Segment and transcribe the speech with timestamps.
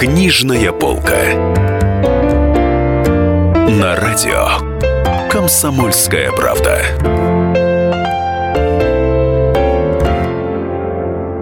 [0.00, 1.34] Книжная полка.
[3.68, 4.48] На радио
[5.28, 6.80] «Комсомольская правда».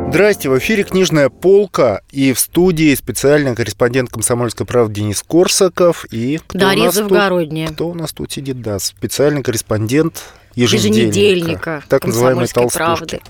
[0.09, 6.41] Здрасте, в эфире «Книжная полка» и в студии специальный корреспондент «Комсомольской правды» Денис Корсаков и...
[6.45, 7.69] Кто Дарья Завгородняя.
[7.69, 8.61] Кто у нас тут сидит?
[8.61, 10.25] Да, специальный корреспондент
[10.57, 12.75] еженедельника, еженедельника так называемой толстушки.
[12.75, 13.21] правды.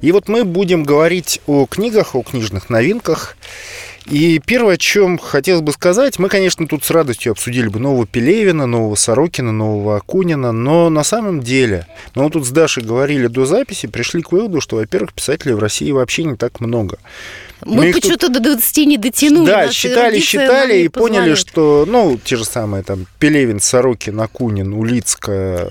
[0.00, 3.36] И вот мы будем говорить о книгах, о книжных новинках.
[4.10, 8.08] И первое, о чем хотелось бы сказать, мы, конечно, тут с радостью обсудили бы нового
[8.08, 11.86] Пелевина, нового Сорокина, нового Акунина, но на самом деле,
[12.16, 15.60] мы вот тут с Дашей говорили до записи, пришли к выводу, что, во-первых, писателей в
[15.60, 16.98] России вообще не так много.
[17.64, 18.42] Мы, мы почему-то тут...
[18.42, 19.46] до 20 не дотянули.
[19.46, 25.66] Да, считали, считали и поняли, что, ну, те же самые там Пелевин, Сорокин, Акунин, Улицкая...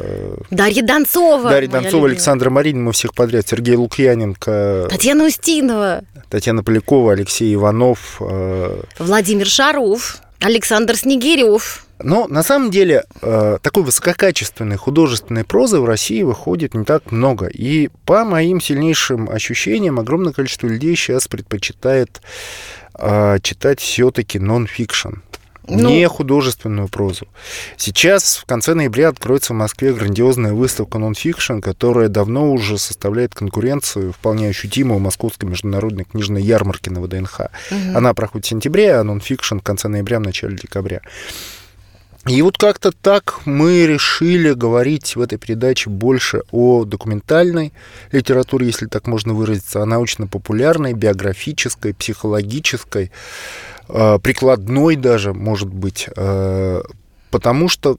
[0.51, 1.49] Дарья Донцова.
[1.49, 4.87] Дарья Донцова, Александра Маринина, мы всех подряд, Сергей Лукьяненко.
[4.89, 6.03] Татьяна Устинова.
[6.29, 8.17] Татьяна Полякова, Алексей Иванов.
[8.21, 8.81] Э...
[8.99, 10.17] Владимир Шаров.
[10.39, 11.85] Александр Снегирев.
[12.01, 17.47] Но на самом деле э, такой высококачественной художественной прозы в России выходит не так много.
[17.47, 22.21] И по моим сильнейшим ощущениям, огромное количество людей сейчас предпочитает
[22.95, 25.15] э, читать все-таки нон-фикшн.
[25.69, 25.89] Ну...
[25.89, 27.27] Не художественную прозу.
[27.77, 34.13] Сейчас, в конце ноября, откроется в Москве грандиозная выставка нон-фикшн, которая давно уже составляет конкуренцию
[34.13, 37.39] вполне ощутимую Московской международной книжной ярмарке на ВДНХ.
[37.39, 37.97] Угу.
[37.97, 41.01] Она проходит в сентябре, а нон-фикшн в конце ноября, в начале декабря.
[42.29, 47.73] И вот как-то так мы решили говорить в этой передаче больше о документальной
[48.11, 53.11] литературе, если так можно выразиться, о научно-популярной, биографической, психологической,
[53.87, 56.83] э, прикладной даже, может быть, э,
[57.31, 57.97] потому что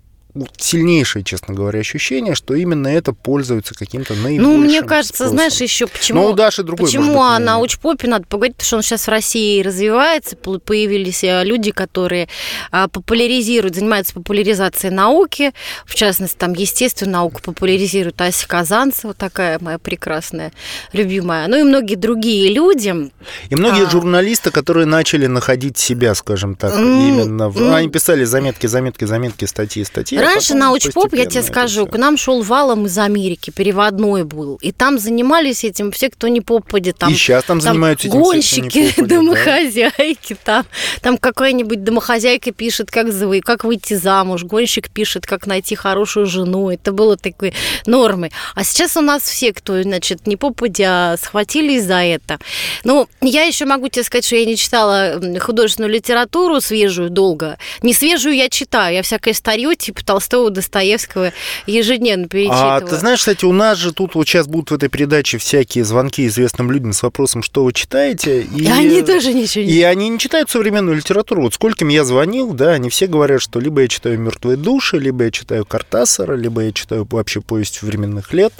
[0.59, 5.35] сильнейшее, честно говоря, ощущение, что именно это пользуется каким-то наибольшим Ну, мне кажется, спросом.
[5.35, 6.23] знаешь, еще почему...
[6.23, 9.63] Но у Даши другой, Почему о научпопе надо поговорить, потому что он сейчас в России
[9.63, 12.29] развивается, появились э, люди, которые
[12.71, 15.53] а, популяризируют, занимаются популяризацией науки,
[15.85, 20.53] в частности, там, естественную науку популяризирует Ася Казанцева, такая моя прекрасная,
[20.93, 23.11] любимая, ну и многие другие люди.
[23.49, 23.91] И многие а...
[23.91, 27.49] журналисты, которые начали находить себя, скажем так, mm, именно...
[27.49, 27.61] В...
[27.61, 27.75] Mm.
[27.75, 32.43] Они писали заметки, заметки, заметки, статьи, статьи, Раньше научпоп, я тебе скажу, к нам шел
[32.43, 34.57] валом из Америки, переводной был.
[34.63, 36.99] И там занимались этим все, кто не попадет.
[36.99, 40.37] Там, и сейчас там, там занимаются этим Гонщики, все, домохозяйки.
[40.45, 40.65] Да?
[41.03, 43.09] Там, там какая-нибудь домохозяйка пишет, как,
[43.45, 44.45] как выйти замуж.
[44.45, 46.71] Гонщик пишет, как найти хорошую жену.
[46.71, 47.53] Это было такой
[47.87, 48.31] нормой.
[48.55, 52.39] А сейчас у нас все, кто, значит, не попадя, схватились за это.
[52.85, 57.59] Ну, я еще могу тебе сказать, что я не читала художественную литературу свежую долго.
[57.83, 61.33] Не свежую я читаю, я всякое старье, типа Толстого, Достоевского
[61.67, 62.73] ежедневно перечитываю.
[62.73, 65.85] А ты знаешь, кстати, у нас же тут вот сейчас будут в этой передаче всякие
[65.85, 68.43] звонки известным людям с вопросом, что вы читаете.
[68.43, 71.43] И, и они тоже ничего не И они не читают современную литературу.
[71.43, 75.27] Вот скольким я звонил, да, они все говорят, что либо я читаю «Мертвые души», либо
[75.27, 78.53] я читаю Картасара, либо я читаю вообще «Повесть временных лет».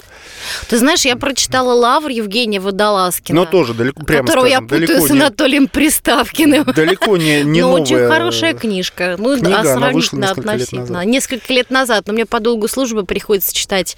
[0.69, 3.41] Ты знаешь, я прочитала «Лавр» Евгения Водолазкина.
[3.41, 6.63] Но тоже далеко, прямо Которого скажем, я путаю с Анатолием не, Приставкиным.
[6.73, 9.15] Далеко не, не Но новая очень хорошая книжка.
[9.17, 11.03] Ну, книга, а сравнительно относительно.
[11.03, 13.97] Несколько несколько лет назад, но мне по долгу службы приходится читать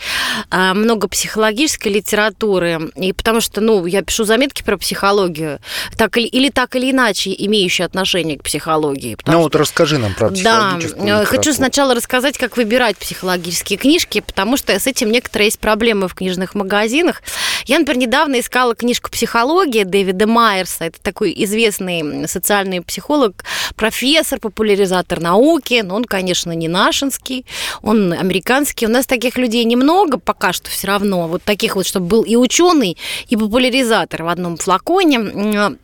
[0.50, 5.60] а, много психологической литературы, и потому что, ну, я пишу заметки про психологию,
[5.98, 9.18] так или, или так или иначе имеющие отношение к психологии.
[9.26, 11.38] Ну вот расскажи нам про психологическую Да, литературу.
[11.38, 16.16] хочу сначала рассказать, как выбирать психологические книжки, потому что с этим некоторые есть проблемы в
[16.16, 17.22] книжных магазинах.
[17.66, 23.44] Я, например, недавно искала книжку «Психология» Дэвида Майерса, это такой известный социальный психолог,
[23.76, 27.46] профессор, популяризатор науки, но он, конечно, не нашинский,
[27.82, 28.86] он американский.
[28.86, 31.28] У нас таких людей немного пока что все равно.
[31.28, 32.98] Вот таких вот, чтобы был и ученый,
[33.28, 35.78] и популяризатор в одном флаконе.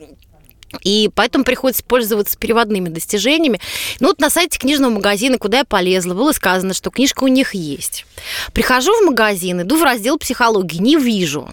[0.83, 3.59] И поэтому приходится пользоваться переводными достижениями.
[3.99, 7.55] Ну вот на сайте книжного магазина, куда я полезла, было сказано, что книжка у них
[7.55, 8.05] есть.
[8.53, 11.49] Прихожу в магазин, иду в раздел психологии, не вижу.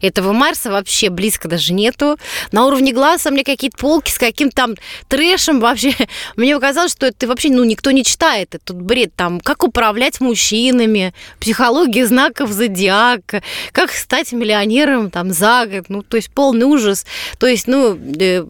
[0.00, 2.18] Этого Марса вообще близко даже нету.
[2.52, 4.74] На уровне глаза мне какие-то полки с каким-то там
[5.08, 5.94] трэшем вообще.
[6.36, 8.54] Мне показалось, что это вообще, ну, никто не читает.
[8.54, 13.42] Это тут бред там, как управлять мужчинами, психология знаков зодиака,
[13.72, 15.86] как стать миллионером там за год.
[15.88, 17.06] Ну, то есть полный ужас.
[17.38, 18.44] То есть, ну, э,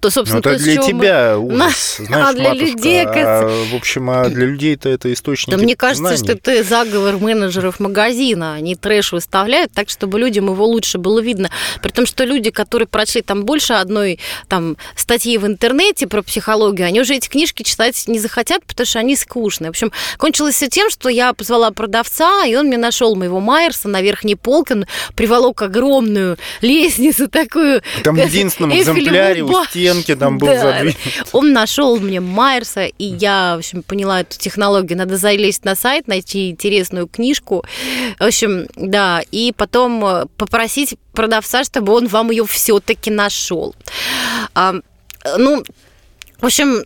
[0.00, 1.56] то, собственно, ну, это то, для тебя мы...
[1.56, 5.50] ужас, знаешь, а для матушка, людей, а, в общем, а для людей это это источник
[5.56, 6.40] Да мне кажется, знаний.
[6.40, 8.54] что это заговор менеджеров магазина.
[8.54, 11.50] Они трэш выставляют так, чтобы людям его лучше было видно.
[11.82, 16.86] При том, что люди, которые прочли там больше одной там статьи в интернете про психологию,
[16.86, 19.68] они уже эти книжки читать не захотят, потому что они скучные.
[19.68, 23.88] В общем, кончилось все тем, что я позвала продавца, и он мне нашел моего Майерса
[23.88, 27.82] на верхней полке, он приволок огромную лестницу такую.
[28.02, 30.60] Там в единственном экземпляре у стенки там был да.
[30.60, 30.96] задвинут.
[31.32, 34.98] Он нашел мне Майерса, и я, в общем, поняла эту технологию.
[34.98, 37.64] Надо залезть на сайт, найти интересную книжку.
[38.18, 40.26] В общем, да, и потом э,
[40.62, 43.74] попросить продавца, чтобы он вам ее все-таки нашел.
[44.54, 44.74] А,
[45.36, 45.64] ну,
[46.40, 46.84] в общем,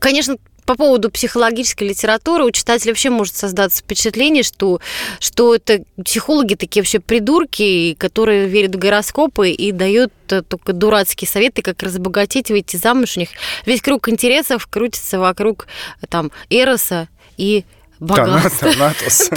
[0.00, 4.80] конечно, по поводу психологической литературы у читателя вообще может создаться впечатление, что,
[5.20, 11.28] что это психологи такие вообще придурки, которые верят в гороскопы и дают э, только дурацкие
[11.28, 13.18] советы, как разбогатеть, выйти замуж.
[13.18, 13.28] У них
[13.66, 15.66] весь круг интересов крутится вокруг
[16.08, 17.66] там Эроса и
[18.00, 18.72] богатство.
[18.72, 19.30] Танатос.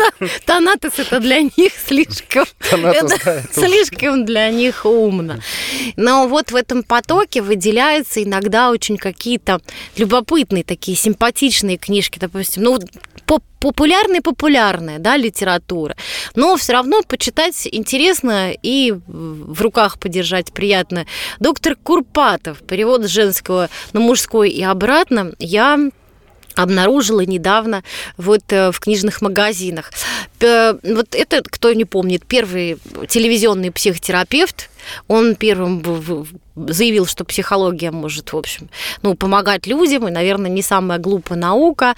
[0.45, 5.39] Танатос это для них слишком, это слишком для них умно.
[5.95, 9.61] Но вот в этом потоке выделяются иногда очень какие-то
[9.95, 12.79] любопытные такие симпатичные книжки, допустим, ну
[13.59, 15.95] популярная популярная, да, литература,
[16.35, 21.05] но все равно почитать интересно и в руках подержать приятно.
[21.39, 25.79] Доктор Курпатов, перевод женского на мужской и обратно, я
[26.59, 27.83] обнаружила недавно
[28.17, 29.91] вот э, в книжных магазинах.
[30.39, 32.77] Вот это, кто не помнит, первый
[33.07, 34.69] телевизионный психотерапевт,
[35.07, 35.81] он первым
[36.67, 38.69] заявил, что психология может, в общем,
[39.01, 41.95] ну, помогать людям, и, наверное, не самая глупая наука.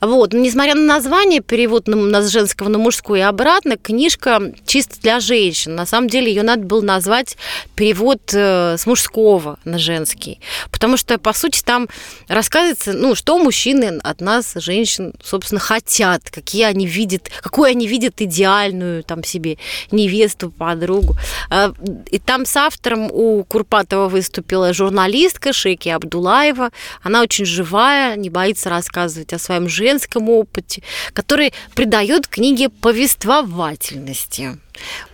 [0.00, 0.32] Вот.
[0.32, 5.20] Но, несмотря на название, перевод на, с женского на мужское и обратно, книжка чисто для
[5.20, 5.74] женщин.
[5.74, 7.36] На самом деле ее надо было назвать
[7.74, 10.40] перевод э, с мужского на женский.
[10.70, 11.88] Потому что, по сути, там
[12.28, 18.20] рассказывается, ну, что мужчины от нас, женщин, собственно, хотят, какие они видят, какую они видят
[18.20, 19.58] идеальную там себе
[19.90, 21.16] невесту, подругу.
[21.50, 21.72] А,
[22.10, 26.70] и там с автором у Курпатова выступила журналистка Шейки Абдулаева.
[27.02, 30.82] Она очень живая, не боится рассказывать о своем женском опыте,
[31.12, 34.58] который придает книге повествовательности.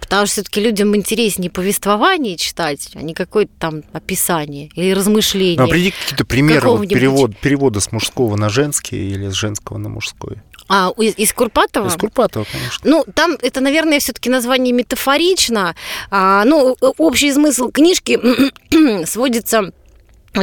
[0.01, 5.59] Потому что все-таки людям интереснее повествование читать, а не какое-то там описание или размышление.
[5.61, 9.89] Ну, приведи какие-то примеры вот перевод, перевода с мужского на женский или с женского на
[9.89, 10.37] мужской.
[10.69, 11.89] А, из, из Курпатова?
[11.89, 12.79] Из Курпатова, конечно.
[12.85, 15.75] Ну, там это, наверное, все-таки название метафорично.
[16.11, 18.19] А, ну, общий смысл книжки
[19.07, 19.73] сводится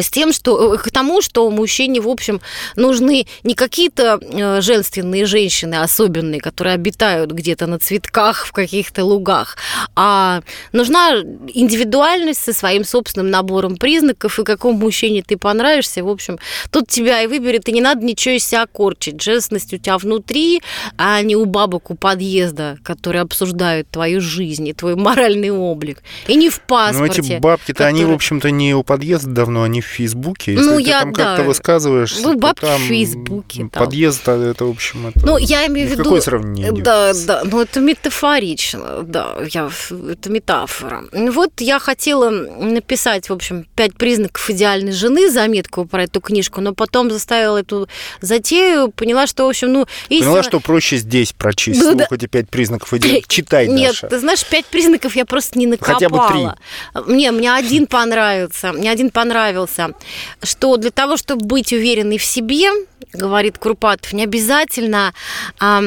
[0.01, 2.42] с тем, что э, к тому, что мужчине, в общем,
[2.75, 9.57] нужны не какие-то э, женственные женщины особенные, которые обитают где-то на цветках в каких-то лугах,
[9.95, 10.42] а
[10.72, 11.22] нужна
[11.54, 16.39] индивидуальность со своим собственным набором признаков, и какому мужчине ты понравишься, в общем,
[16.72, 19.22] тут тебя и выберет, и не надо ничего из себя корчить.
[19.22, 20.62] Женственность у тебя внутри,
[20.98, 26.04] а не у бабок у подъезда, которые обсуждают твою жизнь и твой моральный облик.
[26.28, 27.22] И не в паспорте.
[27.22, 27.89] Ну, эти бабки-то, который...
[27.89, 30.54] они, в общем-то, не у подъезда давно, они в Фейсбуке.
[30.54, 31.24] Если ну, ты я, там да.
[31.24, 33.70] как-то высказываешься, ну, бабки там в Фейсбуке.
[33.72, 34.42] Подъезд, там.
[34.42, 35.26] это, в общем, это...
[35.26, 36.04] Ну, я имею в виду...
[36.04, 39.70] Какое сравнение Да, да, ну, это метафорично, да, я,
[40.10, 41.04] это метафора.
[41.12, 46.74] Вот я хотела написать, в общем, пять признаков идеальной жены, заметку про эту книжку, но
[46.74, 47.88] потом заставила эту
[48.22, 49.88] затею, поняла, что, в общем, ну...
[50.10, 50.32] Истина...
[50.32, 52.08] Поняла, что проще здесь прочесть ну, да.
[52.10, 53.24] эти пять признаков идеальной.
[53.28, 54.08] Читай, Нет, Даша.
[54.08, 55.94] ты знаешь, пять признаков я просто не накопала.
[55.94, 57.14] Хотя бы три.
[57.14, 59.96] Мне, мне один понравился, мне один понравился понравился,
[60.42, 62.70] что для того, чтобы быть уверенной в себе,
[63.14, 65.14] говорит Крупатов, не обязательно
[65.60, 65.84] а,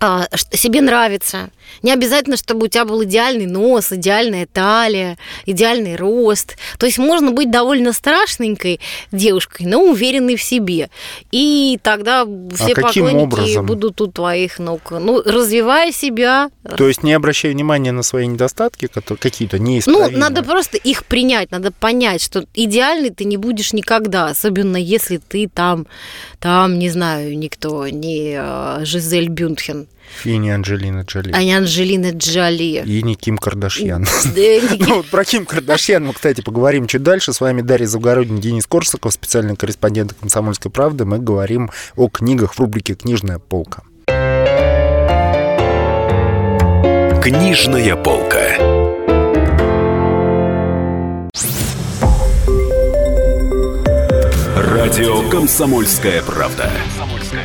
[0.00, 1.50] а, себе нравится.
[1.82, 6.56] Не обязательно, чтобы у тебя был идеальный нос, идеальная талия, идеальный рост.
[6.78, 8.80] То есть можно быть довольно страшненькой
[9.12, 10.90] девушкой, но уверенной в себе.
[11.30, 13.66] И тогда все а поклонники образом?
[13.66, 14.90] будут у твоих ног.
[14.90, 16.50] Ну, развивая себя.
[16.76, 20.12] То есть не обращая внимания на свои недостатки, которые какие-то неисправимые.
[20.12, 25.18] Ну, надо просто их принять, надо понять, что идеальный ты не будешь никогда, особенно если
[25.18, 25.86] ты там,
[26.38, 29.86] там, не знаю, никто, не э, Жизель Бюнтхен.
[30.24, 31.32] И не Анджелина Джоли.
[31.32, 32.82] А не Анджелина Джоли.
[32.84, 34.06] И не Ким Кардашьян.
[34.78, 37.32] Ну вот про Ким Кардашьян мы, кстати, поговорим чуть дальше.
[37.32, 41.04] С вами Дарья Завгородний, Денис Корсаков, специальный корреспондент «Комсомольской правды».
[41.04, 43.82] Мы говорим о книгах в рубрике «Книжная полка».
[47.22, 48.86] Книжная полка.
[54.56, 56.70] Радио «Комсомольская правда».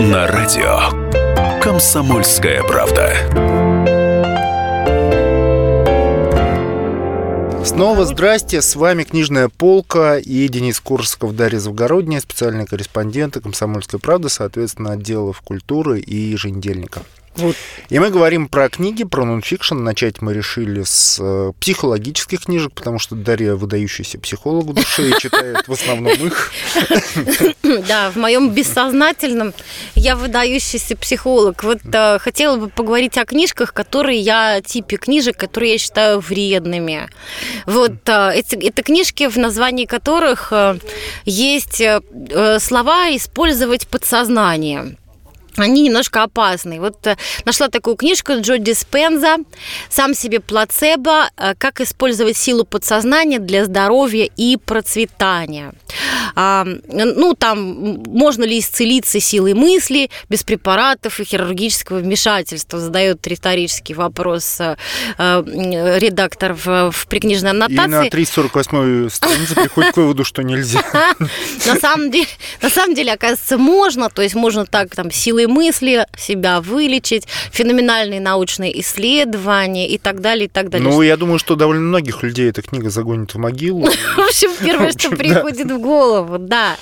[0.00, 3.16] На радио Комсомольская правда.
[7.64, 14.28] Снова здрасте, с вами «Книжная полка» и Денис Курсков, Дарья Завгородняя, специальные корреспонденты «Комсомольской правды»,
[14.28, 17.02] соответственно, отделов культуры и еженедельника.
[17.38, 17.56] Вот.
[17.88, 19.76] И мы говорим про книги, про нонфикшн.
[19.76, 25.18] Начать мы решили с э, психологических книжек, потому что Дарья выдающийся психолог в душе и
[25.18, 26.52] читает в основном их.
[27.88, 29.54] Да, в моем бессознательном
[29.94, 31.62] я выдающийся психолог.
[31.64, 37.08] Вот э, хотела бы поговорить о книжках, которые я, типе книжек, которые я считаю вредными.
[37.66, 40.52] Вот э, эти, это книжки, в названии которых
[41.24, 41.82] есть
[42.58, 44.97] слова «использовать подсознание»
[45.64, 46.80] они немножко опасны.
[46.80, 49.36] Вот э, нашла такую книжку Джо Диспенза
[49.88, 51.30] «Сам себе плацебо.
[51.36, 55.72] Э, как использовать силу подсознания для здоровья и процветания».
[56.34, 63.94] А, ну, там, можно ли исцелиться силой мысли без препаратов и хирургического вмешательства, задает риторический
[63.94, 64.76] вопрос э,
[65.18, 67.84] редактор в, в прикнижной аннотации.
[67.84, 70.84] И на 348 странице приходит к выводу, что нельзя.
[71.66, 72.28] На самом деле,
[72.62, 78.20] на самом деле, оказывается, можно, то есть можно так там силой мысли себя вылечить, феноменальные
[78.20, 80.88] научные исследования и так далее, и так далее.
[80.88, 83.86] Ну, я думаю, что довольно многих людей эта книга загонит в могилу.
[84.16, 86.76] В общем, первое, что приходит в голову, да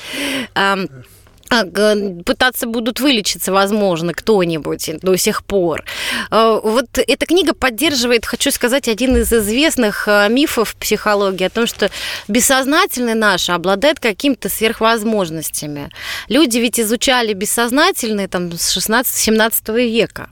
[1.49, 5.85] пытаться будут вылечиться, возможно, кто-нибудь до сих пор.
[6.31, 11.67] А, вот эта книга поддерживает, хочу сказать, один из известных а, мифов психологии о том,
[11.67, 11.91] что
[12.29, 15.91] бессознательное наше обладает какими-то сверхвозможностями.
[16.29, 20.31] Люди ведь изучали бессознательное там с 16-17 века.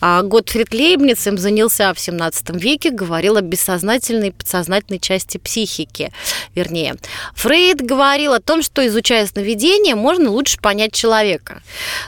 [0.00, 6.12] А Готфрид Лейбниц им занялся в 17 веке, говорил о бессознательной и подсознательной части психики.
[6.54, 6.96] Вернее,
[7.34, 11.62] Фрейд говорил о том, что изучая сновидение, можно лучше понять человека.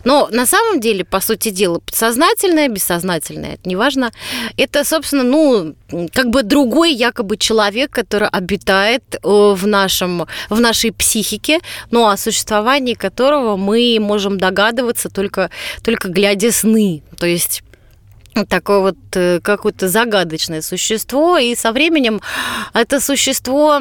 [0.05, 4.13] Но на самом деле, по сути дела, подсознательное, бессознательное, это неважно,
[4.57, 5.75] это, собственно, ну,
[6.13, 11.61] как бы другой якобы человек, который обитает э, в, нашем, в нашей психике,
[11.91, 15.51] но о существовании которого мы можем догадываться только,
[15.83, 17.03] только глядя сны.
[17.19, 17.63] То есть есть
[18.49, 22.21] такое вот э, какое-то загадочное существо, и со временем
[22.73, 23.81] это существо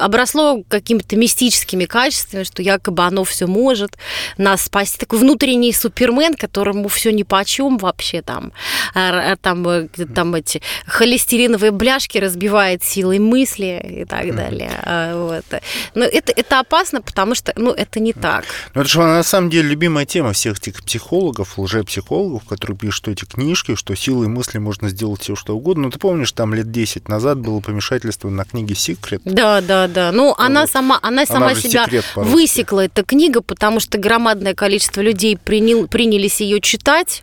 [0.00, 3.98] обросло какими-то мистическими качествами, что якобы оно все может
[4.38, 4.98] нас спасти.
[4.98, 8.52] Такой внутренний супермен, которому все ни по чем вообще там,
[8.94, 14.72] а, а там, э, там эти холестериновые бляшки разбивает силой мысли и так далее.
[14.82, 15.60] А, вот.
[15.94, 18.44] Но это, это опасно, потому что ну, это не так.
[18.74, 23.24] Ну, это же на самом деле любимая тема всех этих психологов, лжепсихологов, которые пишут эти
[23.24, 25.84] книжки, что что силой мысли можно сделать все, что угодно.
[25.84, 29.20] Ну, ты помнишь, там лет 10 назад было помешательство на книге «Секрет».
[29.24, 30.12] Да, да, да.
[30.12, 30.36] Ну, вот.
[30.38, 35.88] она сама, она сама она себя высекла, эта книга, потому что громадное количество людей принял,
[35.88, 37.22] принялись ее читать.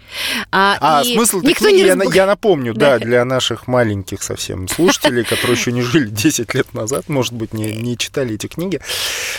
[0.51, 2.97] А, а смысл этой книги, не я, я напомню, да.
[2.97, 7.53] да, для наших маленьких совсем слушателей, которые еще не жили 10 лет назад, может быть,
[7.53, 8.81] не, не читали эти книги,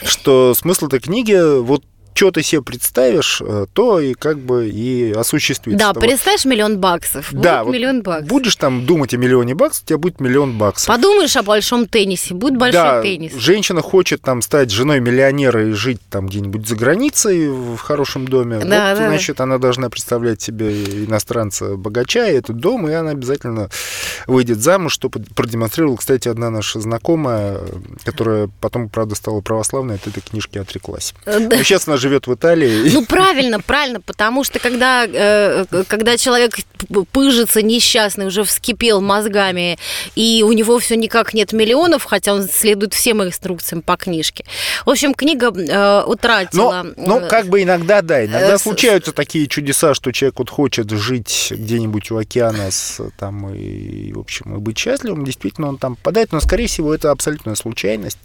[0.04, 1.84] что смысл этой книги вот
[2.18, 5.78] что ты себе представишь, э, то и как бы и осуществится.
[5.78, 7.28] Да, представишь миллион баксов.
[7.30, 8.28] Да, вот миллион баксов.
[8.28, 10.88] Будешь там думать о миллионе баксов, у тебя будет миллион баксов.
[10.88, 13.34] Подумаешь о большом теннисе, будет большой да, теннис.
[13.36, 18.58] Женщина хочет там стать женой миллионера и жить там где-нибудь за границей в хорошем доме.
[18.58, 19.44] Да, вот, да, значит, да.
[19.44, 23.70] она должна представлять себе иностранца богача и этот дом, и она обязательно
[24.26, 27.60] выйдет замуж, что продемонстрировала, кстати, одна наша знакомая,
[28.02, 31.14] которая потом, правда, стала православной, от этой книжки отреклась.
[31.24, 31.38] Да.
[31.38, 32.90] Но сейчас она живет живет в Италии.
[32.90, 36.56] Ну, правильно, правильно, потому что когда, э, когда человек
[37.12, 39.78] пыжится несчастный, уже вскипел мозгами,
[40.14, 44.44] и у него все никак нет миллионов, хотя он следует всем инструкциям по книжке.
[44.86, 46.86] В общем, книга э, утратила...
[46.96, 50.50] Но, но э, как бы иногда, да, иногда э, случаются такие чудеса, что человек вот
[50.50, 55.78] хочет жить где-нибудь у океана с, там, и, в общем, и быть счастливым, действительно, он
[55.78, 58.18] там попадает, но, скорее всего, это абсолютная случайность.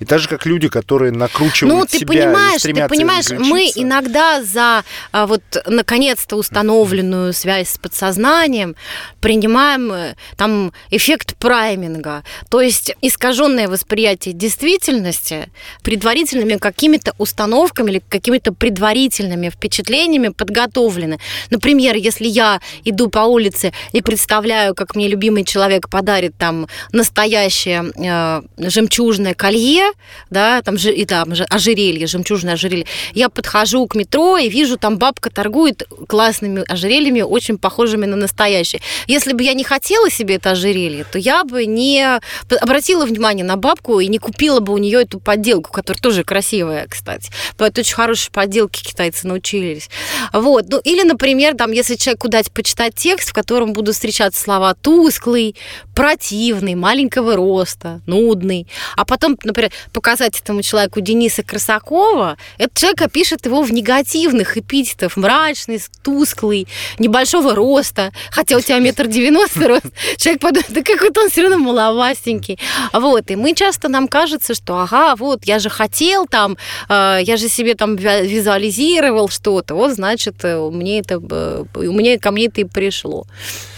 [0.00, 3.70] И так же, как люди, которые накручивают ну, ты себя понимаешь, ты понимаешь, знаешь, мы
[3.74, 8.76] иногда за а, вот наконец-то установленную связь с подсознанием
[9.20, 15.48] принимаем э, там эффект прайминга, то есть искаженное восприятие действительности
[15.82, 21.18] предварительными какими-то установками или какими-то предварительными впечатлениями подготовлены.
[21.50, 27.92] Например, если я иду по улице и представляю, как мне любимый человек подарит там настоящее
[27.96, 29.92] э, жемчужное колье,
[30.30, 35.30] да, там и там ожерелье, жемчужное ожерелье, я подхожу к метро и вижу, там бабка
[35.30, 38.82] торгует классными ожерельями, очень похожими на настоящие.
[39.06, 42.20] Если бы я не хотела себе это ожерелье, то я бы не
[42.60, 46.86] обратила внимание на бабку и не купила бы у нее эту подделку, которая тоже красивая,
[46.88, 47.30] кстати.
[47.58, 49.88] Это очень хорошие подделки китайцы научились.
[50.32, 50.66] Вот.
[50.68, 55.56] Ну, или, например, там, если человеку дать почитать текст, в котором будут встречаться слова тусклый,
[55.94, 58.66] противный, маленького роста, нудный,
[58.96, 65.16] а потом, например, показать этому человеку Дениса Красакова, этот человек опишет его в негативных эпитетов,
[65.16, 66.66] мрачный, тусклый,
[66.98, 71.58] небольшого роста, хотя у тебя метр девяносто рост, человек подумает, да какой-то он все равно
[71.58, 72.58] маловастенький.
[72.92, 76.56] Вот, и мы часто, нам кажется, что, ага, вот, я же хотел там,
[76.88, 82.30] э, я же себе там визуализировал что-то, вот, значит, э, мне это, э, мне, ко
[82.30, 83.26] мне это и пришло.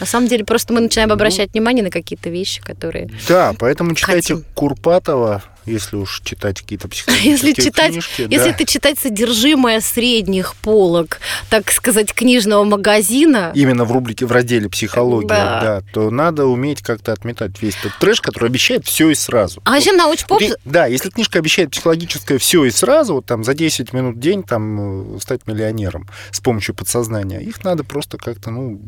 [0.00, 3.94] На самом деле, просто мы начинаем ну, обращать внимание на какие-то вещи, которые Да, поэтому
[3.94, 4.44] читайте хотим.
[4.54, 8.22] Курпатова, если уж читать какие-то психологические если читать, книжки.
[8.22, 8.50] Если да.
[8.50, 13.52] это читать содержимое средних полок, так сказать, книжного магазина.
[13.54, 17.98] Именно в рубрике, в разделе психология, да, да то надо уметь как-то отметать весь этот
[17.98, 19.60] трэш, который обещает все и сразу.
[19.64, 20.42] А зачем вот, научпоп?
[20.42, 24.20] Вот, да, если книжка обещает психологическое все и сразу, вот там за 10 минут в
[24.20, 28.80] день там э, стать миллионером с помощью подсознания, их надо просто как-то, ну,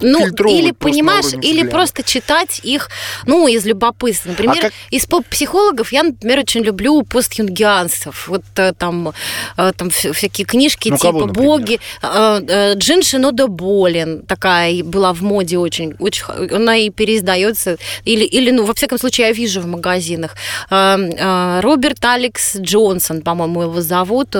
[0.00, 2.90] ну или понимаешь, или просто читать их,
[3.26, 4.30] ну, из любопытства.
[4.30, 4.72] Например, а как...
[4.90, 8.28] из поп-психолога психологов я, например, очень люблю постюнгианцев.
[8.28, 9.12] Вот э, там,
[9.56, 11.80] э, там всякие книжки ну, типа «Боги».
[12.02, 15.94] Э, Джин Шинода Болин такая была в моде очень.
[15.98, 16.24] очень
[16.56, 17.76] она и переиздается.
[18.04, 20.36] Или, или, ну, во всяком случае, я вижу в магазинах.
[20.70, 24.36] Роберт Алекс Джонсон, по-моему, его зовут.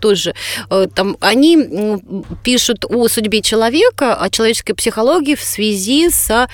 [0.00, 0.34] Тоже
[0.94, 1.58] там они
[2.44, 6.48] пишут о судьбе человека, о человеческой психологии в связи с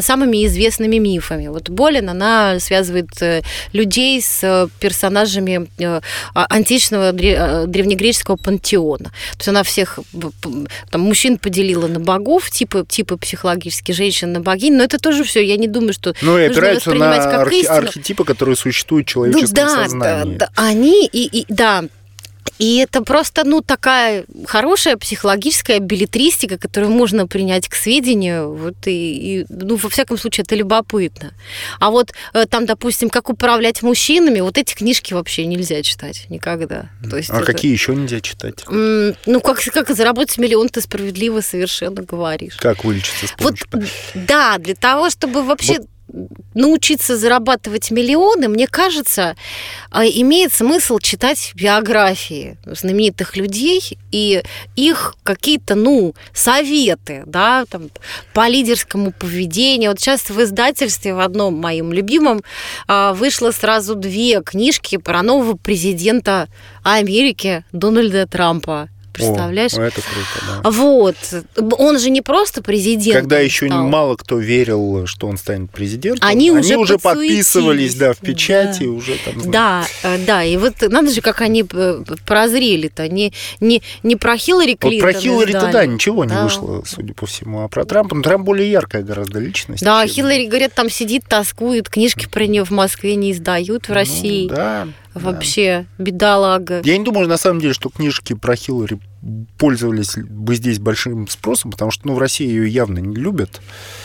[0.00, 1.48] самыми известными мифами.
[1.48, 6.00] Вот Болин, она связывает людей с э, персонажами э,
[6.34, 9.04] а, античного э, древнегреческого пантеона.
[9.04, 9.98] То есть она всех
[10.90, 15.44] там, мужчин поделила на богов, типы, типы психологические, женщин на богинь, но это тоже все,
[15.44, 19.54] я не думаю, что Ну и опираются на архи- архетипы, которые существуют в человеческом ну,
[19.54, 20.36] да, сознании.
[20.36, 21.84] Да, да, они, и, и, да,
[22.58, 28.54] и это просто, ну, такая хорошая психологическая билетристика, которую можно принять к сведению.
[28.54, 31.34] Вот и, и ну, во всяком случае, это любопытно.
[31.80, 36.90] А вот э, там, допустим, как управлять мужчинами, вот эти книжки вообще нельзя читать никогда.
[37.08, 37.46] То есть а это...
[37.46, 38.64] какие еще нельзя читать?
[38.68, 42.56] Ну, как, как заработать миллион, ты справедливо совершенно говоришь.
[42.56, 43.66] Как вылечиться с помощью...
[43.72, 45.78] Вот, да, для того, чтобы вообще...
[45.78, 45.88] Вот
[46.54, 49.36] научиться зарабатывать миллионы, мне кажется,
[49.90, 54.42] а, имеет смысл читать биографии знаменитых людей и
[54.76, 57.90] их какие-то, ну, советы, да, там,
[58.32, 59.90] по лидерскому поведению.
[59.90, 62.42] Вот сейчас в издательстве в одном моем любимом
[62.86, 66.48] а, вышло сразу две книжки про нового президента
[66.82, 68.88] Америки Дональда Трампа.
[69.14, 69.74] Представляешь?
[69.74, 70.70] О, это круто, да.
[70.70, 71.16] Вот.
[71.78, 73.20] Он же не просто президент.
[73.20, 73.86] Когда еще стал.
[73.86, 78.82] мало кто верил, что он станет президентом, они, они уже, уже подписывались, да, в печати,
[78.82, 78.90] да.
[78.90, 79.50] уже там.
[79.52, 80.42] Да, э, да.
[80.42, 83.08] И вот надо же, как они э, прозрели-то.
[83.08, 85.06] Не, не, не про Хиллари Клинтон.
[85.06, 86.34] Вот про Хиллари-то, да, ничего да.
[86.34, 87.62] не вышло, судя по всему.
[87.62, 89.84] А про Трампа, ну, Трамп более яркая гораздо личность.
[89.84, 93.94] Да, Хиллари, говорят, там сидит, тоскует, книжки про нее в Москве не издают в ну,
[93.94, 94.48] России.
[94.48, 94.88] Да.
[95.14, 96.04] Вообще, да.
[96.04, 96.80] бедолага.
[96.84, 98.98] Я не думаю, на самом деле, что книжки про Хиллари
[99.56, 103.60] пользовались бы здесь большим спросом, потому что ну, в России ее явно не любят.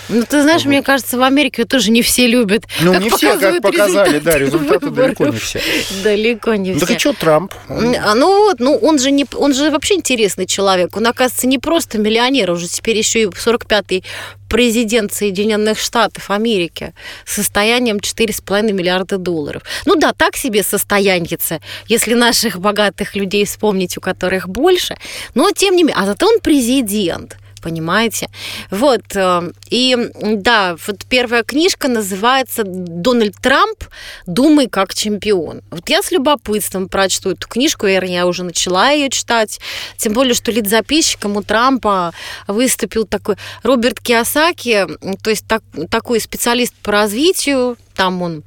[0.08, 0.70] Ну, ты знаешь, вот.
[0.70, 2.66] мне кажется, в Америке ее тоже не все любят.
[2.82, 5.18] Ну, не все, как показали, да, результаты выборов.
[5.18, 5.62] далеко не все.
[6.04, 6.86] Далеко не ну, все.
[6.86, 7.54] Так и что Трамп?
[7.68, 7.96] Он...
[7.96, 10.96] А, ну вот, ну он же, не, он же вообще интересный человек.
[10.96, 14.04] Он, оказывается, не просто миллионер, уже теперь еще и 45-й
[14.50, 16.94] президент Соединенных Штатов Америки
[17.26, 19.64] с состоянием 4,5 миллиарда долларов.
[19.86, 24.98] Ну да, так себе состоянница, если наших богатых людей вспомнить, у которых больше.
[25.36, 28.30] Но тем не менее, а зато он президент понимаете?
[28.72, 33.84] Вот, э, и да, вот первая книжка называется «Дональд Трамп.
[34.26, 35.62] Думай как чемпион».
[35.72, 39.60] Вот я с любопытством прочту эту книжку, я уже начала ее читать,
[39.98, 42.14] тем более, что лид-записчиком у Трампа
[42.48, 44.88] выступил такой Роберт Киосаки,
[45.22, 48.44] то есть так, такой специалист по развитию, там он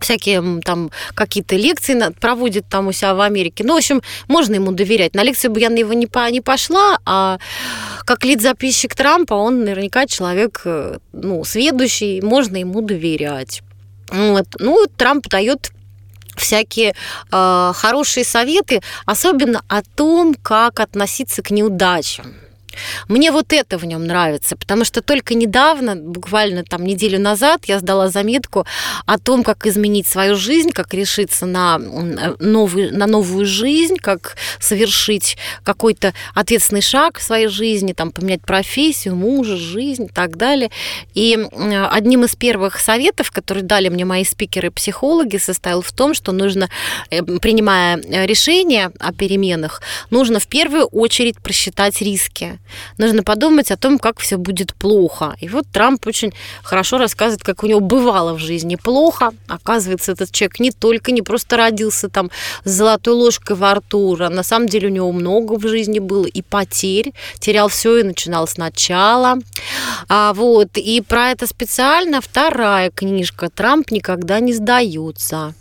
[0.00, 3.64] всякие там какие-то лекции проводит там у себя в Америке.
[3.64, 5.14] Ну, в общем, можно ему доверять.
[5.14, 7.38] На лекцию бы я на его не, по, не пошла, а
[8.04, 13.62] как лид-записчик Трампа, он наверняка человек, э, ну, сведущий, можно ему доверять.
[14.10, 14.46] Вот.
[14.58, 15.70] Ну, Трамп дает
[16.36, 16.94] всякие
[17.32, 22.34] э, хорошие советы, особенно о том, как относиться к неудачам.
[23.08, 27.78] Мне вот это в нем нравится, потому что только недавно, буквально там неделю назад, я
[27.78, 28.66] сдала заметку
[29.06, 35.36] о том, как изменить свою жизнь, как решиться на новую, на новую жизнь, как совершить
[35.62, 40.70] какой-то ответственный шаг в своей жизни, там, поменять профессию, мужа, жизнь и так далее.
[41.14, 41.38] И
[41.90, 46.68] одним из первых советов, которые дали мне мои спикеры-психологи, состоял в том, что нужно,
[47.10, 52.58] э, принимая э, решение о переменах, нужно в первую очередь просчитать риски.
[52.98, 55.34] Нужно подумать о том, как все будет плохо.
[55.40, 59.32] И вот Трамп очень хорошо рассказывает, как у него бывало в жизни плохо.
[59.46, 62.30] Оказывается, этот человек не только не просто родился там
[62.64, 66.26] с золотой ложкой во рту, а на самом деле у него много в жизни было
[66.26, 69.38] и потерь, терял все и начинал сначала.
[70.08, 75.54] А, вот, и про это специально вторая книжка «Трамп никогда не сдается».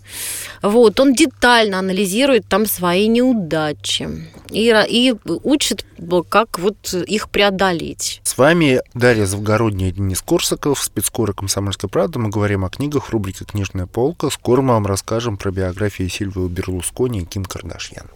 [0.61, 4.09] Вот, он детально анализирует там свои неудачи
[4.49, 5.85] и, и учит,
[6.29, 8.21] как вот их преодолеть.
[8.23, 12.19] С вами Дарья Завгородняя, Денис Корсаков, спецкора «Комсомольская правда».
[12.19, 14.29] Мы говорим о книгах в рубрике «Книжная полка».
[14.29, 18.07] Скоро мы вам расскажем про биографии Сильвии Берлускони и Ким Кардашьян.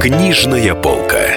[0.00, 1.36] Книжная полка.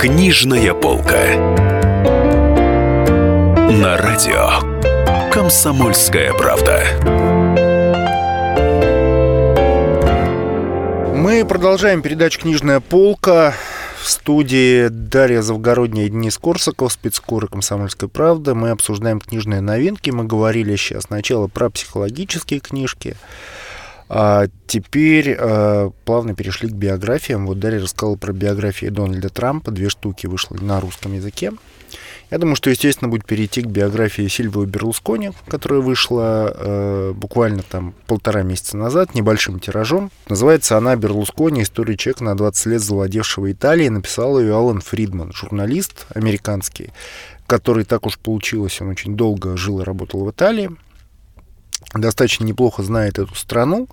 [0.00, 1.36] Книжная полка.
[3.70, 6.86] На радио Комсомольская правда.
[11.14, 13.52] Мы продолжаем передачу «Книжная полка».
[14.00, 18.54] В студии Дарья Завгородняя и Денис Корсаков, спецкуры «Комсомольская правда».
[18.54, 20.08] Мы обсуждаем книжные новинки.
[20.08, 23.16] Мы говорили сейчас сначала про психологические книжки,
[24.12, 27.46] а теперь э, плавно перешли к биографиям.
[27.46, 29.70] Вот Дарья рассказала про биографии Дональда Трампа.
[29.70, 31.52] Две штуки вышло на русском языке.
[32.32, 37.94] Я думаю, что, естественно, будет перейти к биографии Сильвио Берлускони, которая вышла э, буквально там
[38.08, 40.10] полтора месяца назад, небольшим тиражом.
[40.28, 41.62] Называется она «Берлускони.
[41.62, 43.90] История человека на 20 лет завладевшего Италией».
[43.90, 46.90] Написал ее Алан Фридман, журналист американский,
[47.46, 50.70] который так уж получилось, он очень долго жил и работал в Италии
[51.94, 53.88] достаточно неплохо знает эту страну.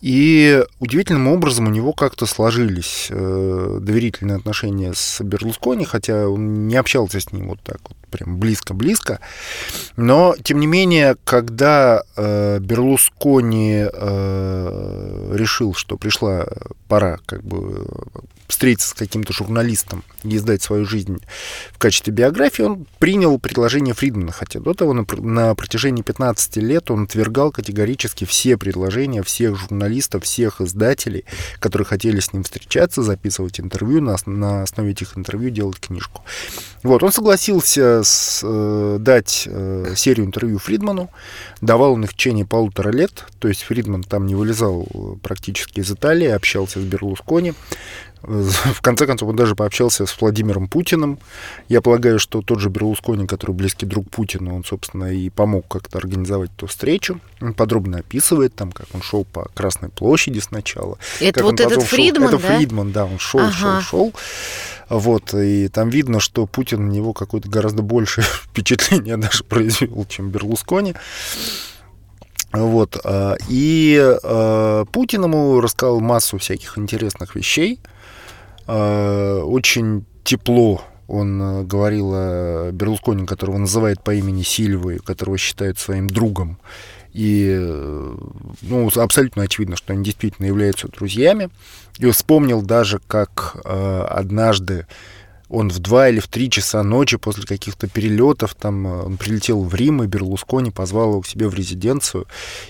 [0.00, 6.76] И удивительным образом у него как-то сложились э, доверительные отношения с Берлускони, хотя он не
[6.76, 9.18] общался с ним вот так вот прям близко-близко.
[9.96, 16.46] Но, тем не менее, когда э, Берлускони э, решил, что пришла
[16.86, 17.86] пора как бы
[18.46, 21.18] встретиться с каким-то журналистом и издать свою жизнь
[21.72, 26.90] в качестве биографии, он принял предложение Фридмана, хотя до того на, на протяжении 15 лет
[26.90, 31.24] он отвергал категорически все предложения всех журналистов, всех издателей,
[31.58, 36.22] которые хотели с ним встречаться, записывать интервью, на, на основе этих интервью делать книжку.
[36.84, 41.10] Вот, он согласился с, э, дать э, серию интервью Фридману,
[41.62, 45.80] давал он их в течение полутора лет, то есть Фридман там не вылезал э, практически
[45.80, 47.54] из Италии, общался с Берлускони,
[48.26, 51.18] в конце концов, он даже пообщался с Владимиром Путиным.
[51.68, 55.98] Я полагаю, что тот же Берлускони, который близкий друг Путина, он, собственно, и помог как-то
[55.98, 57.20] организовать эту встречу.
[57.40, 60.98] Он подробно описывает там, как он шел по Красной площади сначала.
[61.20, 61.82] Это вот этот шел...
[61.82, 62.56] Фридман, Это да?
[62.56, 63.52] Фридман, да, он шел, ага.
[63.52, 64.12] шел, шел.
[64.88, 70.30] Вот, и там видно, что Путин на него какое-то гораздо большее впечатление даже произвел, чем
[70.30, 70.94] Берлускони.
[72.52, 77.80] Вот, а, и а, Путин ему рассказал массу всяких интересных вещей,
[78.66, 85.78] Э, очень тепло он э, говорил о Берлускони, которого называет по имени Сильвы, которого считает
[85.78, 86.58] своим другом.
[87.14, 87.56] И
[88.62, 91.48] ну, абсолютно очевидно, что они действительно являются друзьями.
[91.98, 94.86] И вспомнил даже, как э, однажды
[95.48, 99.62] он в два или в три часа ночи после каких-то перелетов, там э, он прилетел
[99.62, 102.26] в Рим, и Берлускони позвал его к себе в резиденцию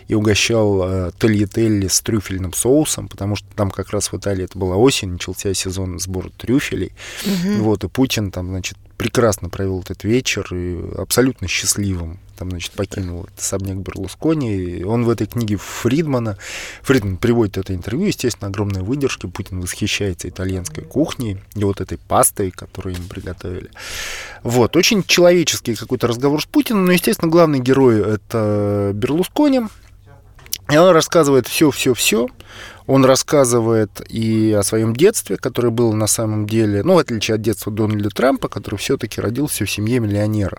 [0.09, 4.59] и угощал э, тельятелли с трюфельным соусом, потому что там как раз в Италии это
[4.59, 6.92] была осень, начался сезон сбора трюфелей.
[7.24, 7.62] Угу.
[7.62, 13.24] Вот, и Путин там, значит, прекрасно провел этот вечер, и абсолютно счастливым там, значит, покинул
[13.24, 14.83] этот особняк Берлускони.
[14.85, 16.37] Он в этой книге Фридмана,
[16.83, 19.26] Фридман приводит это интервью, естественно, огромной выдержки.
[19.26, 23.70] Путин восхищается итальянской кухней и вот этой пастой, которую им приготовили.
[24.42, 29.62] Вот, очень человеческий какой-то разговор с Путиным, но, естественно, главный герой— это Берлускони,
[30.70, 32.29] И он рассказывает все-все-все.
[32.87, 37.40] Он рассказывает и о своем детстве, которое было на самом деле, ну, в отличие от
[37.40, 40.59] детства Дональда Трампа, который все-таки родился в семье миллионера.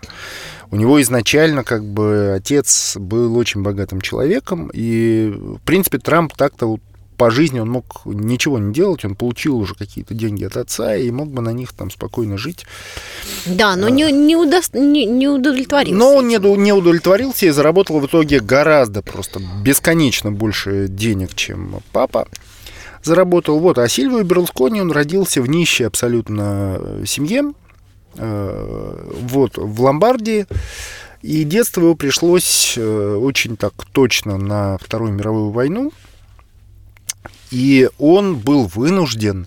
[0.70, 6.78] У него изначально как бы отец был очень богатым человеком, и, в принципе, Трамп так-то
[7.16, 11.10] по жизни он мог ничего не делать, он получил уже какие-то деньги от отца и
[11.10, 12.66] мог бы на них там спокойно жить.
[13.46, 14.60] Да, но не, не, удо...
[14.72, 15.96] не, не удовлетворился.
[15.96, 21.80] Но он не, не удовлетворился и заработал в итоге гораздо просто бесконечно больше денег, чем
[21.92, 22.28] папа
[23.02, 23.58] заработал.
[23.58, 27.52] Вот, а Сильвио Берлускони, он родился в нищей абсолютно семье,
[28.16, 30.46] э, вот, в Ломбардии.
[31.22, 35.92] И детство его пришлось э, очень так точно на Вторую мировую войну.
[37.56, 39.46] И он был вынужден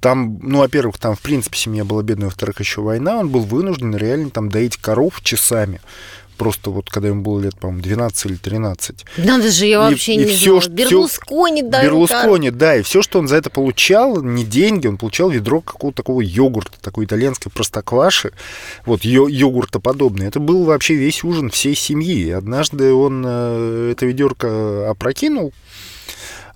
[0.00, 3.96] там, ну, во-первых, там, в принципе, семья была бедная, во-вторых, еще война, он был вынужден
[3.96, 5.80] реально там доить коров часами.
[6.36, 9.04] Просто вот, когда ему было лет, по-моему, 12 или 13.
[9.16, 10.76] Надо же, я вообще и, не и все, знала.
[10.76, 11.82] Берлускони, да.
[11.82, 15.96] Берлускони, да, и все, что он за это получал, не деньги, он получал ведро какого-то
[15.96, 18.32] такого йогурта, такой итальянской простокваши,
[18.84, 20.28] вот, йогурта подобный.
[20.28, 22.26] Это был вообще весь ужин всей семьи.
[22.26, 25.52] И однажды он э, это ведерко опрокинул,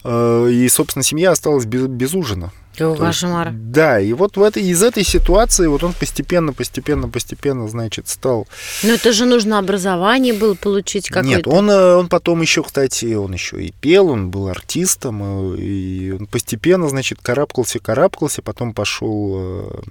[0.04, 2.52] и, собственно, семья осталась без, без ужина.
[2.80, 3.50] О, кошмар.
[3.52, 8.48] Да, и вот в этой, из этой ситуации вот он постепенно, постепенно, постепенно, значит, стал...
[8.82, 11.28] Но это же нужно образование было получить какое-то.
[11.28, 15.58] Нет, он, э, он потом еще, кстати, он еще и пел, он был артистом, э,
[15.58, 19.84] и он постепенно, значит, карабкался, карабкался, потом пошел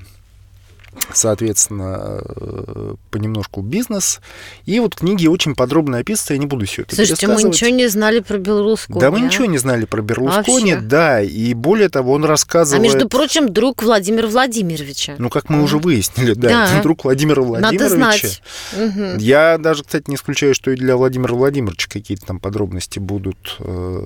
[1.13, 4.19] соответственно, э, понемножку бизнес.
[4.65, 7.87] И вот книги очень подробно описаны, я не буду все это Слушайте, мы ничего не
[7.87, 8.99] знали про Берлускони.
[8.99, 9.21] Да, мы а?
[9.21, 10.87] ничего не знали про Берлускони, Вообще.
[10.87, 12.81] да, и более того, он рассказывает...
[12.81, 15.15] А между прочим, друг Владимира Владимировича.
[15.17, 15.63] Ну, как мы mm.
[15.63, 16.81] уже выяснили, да, да.
[16.83, 17.83] друг Владимира Владимировича.
[17.83, 18.41] Надо знать.
[18.73, 19.19] Угу.
[19.19, 24.03] Я даже, кстати, не исключаю, что и для Владимира Владимировича какие-то там подробности будут э,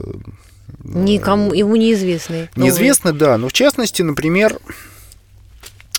[0.84, 2.50] Никому, ему неизвестные.
[2.56, 3.38] Неизвестны, да.
[3.38, 4.60] Но в частности, например,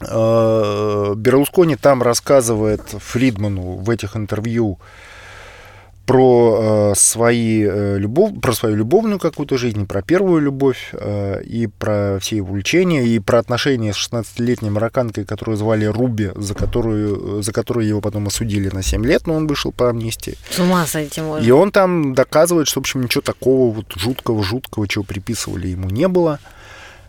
[0.01, 4.79] Берлускони там рассказывает Фридману в этих интервью
[6.07, 10.95] про, э, свои, э, любов, про свою любовную какую-то жизнь, про первую любовь,
[11.45, 16.55] и про все его увлечения, и про отношения с 16-летней марокканкой, которую звали Руби, за
[16.55, 20.37] которую, за которую его потом осудили на 7 лет, но он вышел по амнистии.
[20.51, 21.45] С ума сойти можно.
[21.45, 26.07] И он там доказывает, что, в общем, ничего такого вот жуткого-жуткого, чего приписывали ему не
[26.07, 26.39] было.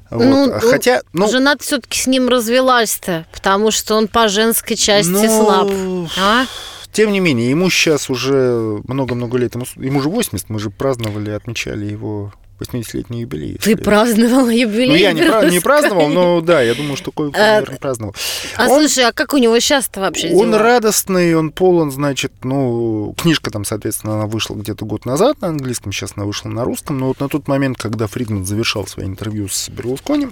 [0.09, 0.23] Вот.
[0.23, 5.09] Ну, а Хотя, ну, жена все-таки с ним развелась-то, потому что он по женской части
[5.09, 5.71] ну, слаб.
[6.19, 6.45] А?
[6.91, 11.31] Тем не менее, ему сейчас уже много-много лет, ему, ему же 80, мы же праздновали,
[11.31, 13.57] отмечали его 80-летний юбилей.
[13.57, 14.87] Ты праздновал юбилей?
[14.87, 18.15] Ну, я не, не праздновал, но да, я думаю, что кое-кто, а, наверное, праздновал.
[18.55, 20.59] А он, слушай, а как у него сейчас-то вообще Он дела?
[20.59, 25.91] радостный, он полон, значит, ну, книжка там, соответственно, она вышла где-то год назад на английском,
[25.91, 29.47] сейчас она вышла на русском, но вот на тот момент, когда Фридман завершал свое интервью
[29.47, 30.29] с Берлускони,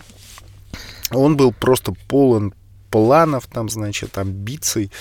[1.11, 2.53] он был просто полон
[2.89, 4.91] планов, там, значит, амбиций,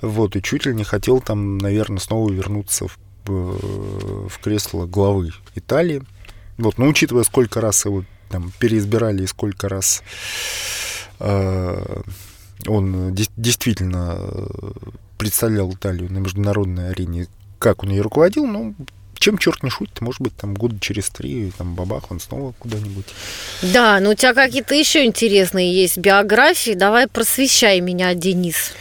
[0.00, 6.02] вот, и чуть ли не хотел там, наверное, снова вернуться в, в кресло главы Италии.
[6.62, 10.02] Вот, но учитывая, сколько раз его там переизбирали и сколько раз
[11.18, 12.02] э,
[12.68, 14.46] он действительно э,
[15.18, 17.26] представлял Италию на международной арене,
[17.58, 18.76] как он ее руководил, ну,
[19.14, 23.06] чем черт не шутит, может быть, там года через три, там, бабах, он снова куда-нибудь.
[23.62, 26.74] Да, но у тебя какие-то еще интересные есть биографии.
[26.74, 28.72] Давай просвещай меня, Денис.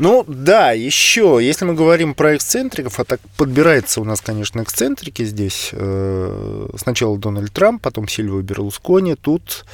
[0.00, 5.26] Ну да, еще, если мы говорим про эксцентриков, а так подбирается у нас, конечно, эксцентрики
[5.26, 5.68] здесь.
[5.72, 9.14] Э, сначала Дональд Трамп, потом Сильвио Берлускони.
[9.14, 9.66] Тут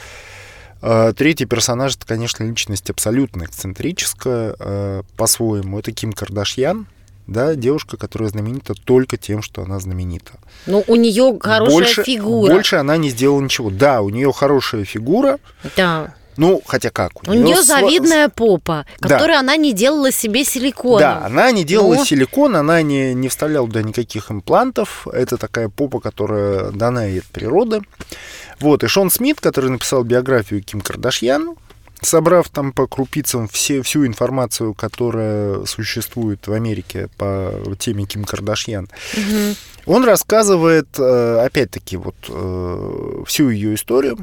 [0.83, 5.79] э, третий персонаж, это, конечно, личность абсолютно эксцентрическая э, по-своему.
[5.79, 6.89] Это Ким Кардашьян,
[7.29, 10.33] да, девушка, которая знаменита только тем, что она знаменита.
[10.67, 12.53] Ну, у нее хорошая больше, фигура.
[12.53, 13.71] Больше она не сделала ничего.
[13.71, 15.39] Да, у нее хорошая фигура.
[15.77, 16.15] Да.
[16.37, 17.13] Ну, хотя как?
[17.27, 19.41] У, у нее завидная попа, которую да.
[19.41, 21.01] она не делала себе силикон.
[21.01, 22.05] Да, она не делала ну.
[22.05, 25.07] силикон, она не, не вставляла туда никаких имплантов.
[25.13, 27.83] Это такая попа, которая дана ей от природы.
[28.61, 31.57] Вот, и Шон Смит, который написал биографию Ким Кардашьян,
[32.01, 38.89] собрав там по крупицам все, всю информацию, которая существует в Америке по теме Ким Кардашьян,
[39.15, 39.95] угу.
[39.95, 44.19] он рассказывает, э, опять-таки, вот э, всю ее историю,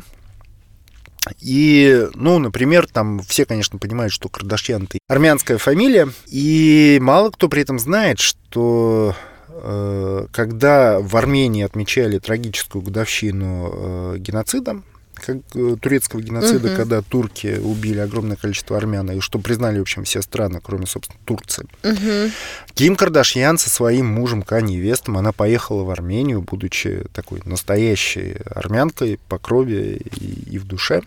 [1.39, 7.49] и, ну, например, там все, конечно, понимают, что Кардашьян это армянская фамилия, и мало кто
[7.49, 9.15] при этом знает, что
[9.49, 14.81] э, когда в Армении отмечали трагическую годовщину э, геноцида,
[15.25, 16.77] как, э, турецкого геноцида, угу.
[16.77, 21.19] когда турки убили огромное количество армян, и что признали, в общем, все страны, кроме, собственно,
[21.25, 21.65] Турции.
[21.83, 22.31] Угу.
[22.73, 29.19] Ким Кардашьян со своим мужем Канье Вестом, она поехала в Армению, будучи такой настоящей армянкой
[29.29, 31.01] по крови и, и в душе.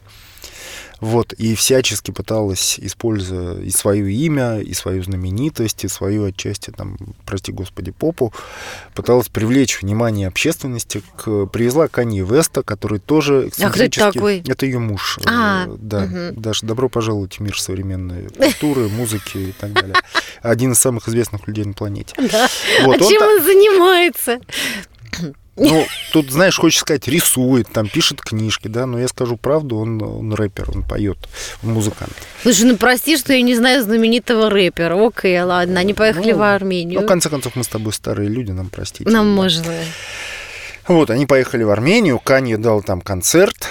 [1.01, 6.97] Вот, и всячески пыталась, используя и свое имя, и свою знаменитость, и свою отчасти, там,
[7.27, 8.33] прости господи, попу,
[8.95, 11.03] пыталась привлечь внимание общественности.
[11.17, 11.47] К...
[11.47, 14.43] Привезла Канье Веста, который тоже А кто это такой?
[14.47, 15.19] Это ее муж.
[15.27, 16.41] А, да, угу.
[16.41, 19.97] Даша, добро пожаловать в мир современной культуры, музыки и так далее.
[20.41, 22.15] Один из самых известных людей на планете.
[22.17, 22.49] Да.
[22.85, 24.41] Вот, а чем он занимается?
[25.57, 30.03] Ну, тут, знаешь, хочешь сказать, рисует, там, пишет книжки, да, но я скажу правду, он,
[30.03, 31.17] он рэпер, он поет,
[31.63, 32.13] он музыкант.
[32.43, 34.95] Слушай, ну прости, что я не знаю знаменитого рэпера.
[35.07, 37.01] Окей, ладно, они поехали ну, в Армению.
[37.01, 39.11] Ну, в конце концов, мы с тобой старые люди, нам простите.
[39.11, 39.43] Нам да.
[39.43, 39.75] можно.
[40.89, 43.69] Вот, они поехали в Армению, Канье дал там концерт.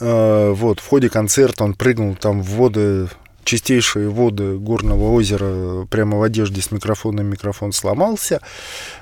[0.00, 3.08] Э, вот, в ходе концерта он прыгнул там в воды
[3.44, 8.40] чистейшие воды горного озера прямо в одежде с микрофоном, микрофон сломался.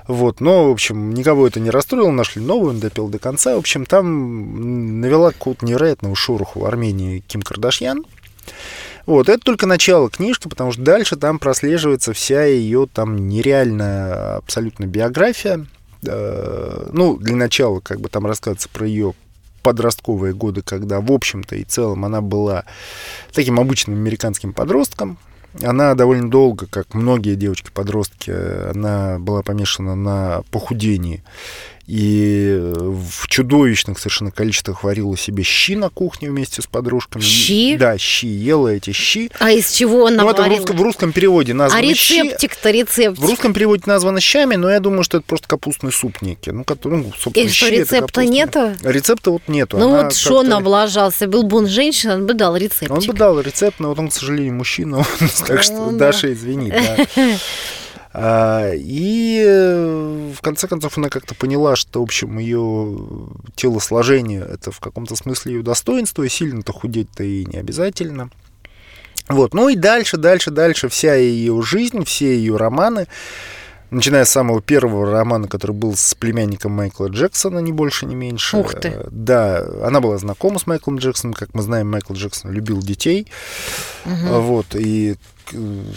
[0.06, 3.54] Вот, но, в общем, никого это не расстроило, нашли новый, он допел до конца.
[3.54, 8.04] В общем, там навела какого-то невероятного шороху в Армении Ким Кардашьян.
[9.06, 14.84] Вот, это только начало книжки, потому что дальше там прослеживается вся ее там нереальная абсолютно
[14.84, 15.66] биография.
[16.06, 19.14] Э, ну, для начала, как бы там рассказывается про ее
[19.62, 22.64] подростковые годы, когда, в общем-то и целом, она была
[23.32, 25.18] таким обычным американским подростком.
[25.62, 28.30] Она довольно долго, как многие девочки-подростки,
[28.70, 31.24] она была помешана на похудении
[31.90, 37.20] и в чудовищных совершенно количествах варила себе щи на кухне вместе с подружками.
[37.20, 37.76] Щи?
[37.76, 38.26] Да, щи.
[38.26, 39.28] Ела эти щи.
[39.40, 43.20] А из чего она ну, это в русском, в русском переводе названо А рецептик-то рецептик?
[43.20, 46.52] В русском переводе названо щами, но я думаю, что это просто капустный суп некий.
[46.52, 48.72] Ну, который, ну собственно, И что, рецепта нету?
[48.84, 49.76] Рецепта вот нету.
[49.76, 51.26] Ну, она вот что он облажался?
[51.26, 52.92] Был бы он женщина, он бы дал рецептик.
[52.92, 55.04] Он бы дал рецепт, но вот он, к сожалению, мужчина.
[55.44, 56.72] Так что, ну Даша, извини.
[58.12, 62.98] А, и э, в конце концов она как-то поняла, что, в общем, ее
[63.54, 68.30] телосложение это в каком-то смысле ее достоинство, и сильно-то худеть-то и не обязательно.
[69.28, 69.54] Вот.
[69.54, 73.06] Ну и дальше, дальше, дальше вся ее жизнь, все ее романы,
[73.90, 78.56] начиная с самого первого романа, который был с племянником Майкла Джексона, не больше, не меньше.
[78.56, 79.06] Ух ты.
[79.12, 83.28] Да, она была знакома с Майклом Джексоном, как мы знаем, Майкл Джексон любил детей.
[84.04, 84.40] Угу.
[84.40, 85.16] Вот, и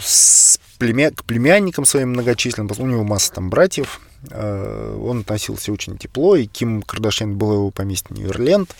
[0.00, 1.10] с племя...
[1.10, 6.46] к племянникам своим многочисленным, у него масса там братьев, э, он относился очень тепло, и
[6.46, 8.74] Ким Кардашьян был его поместье Неверленд.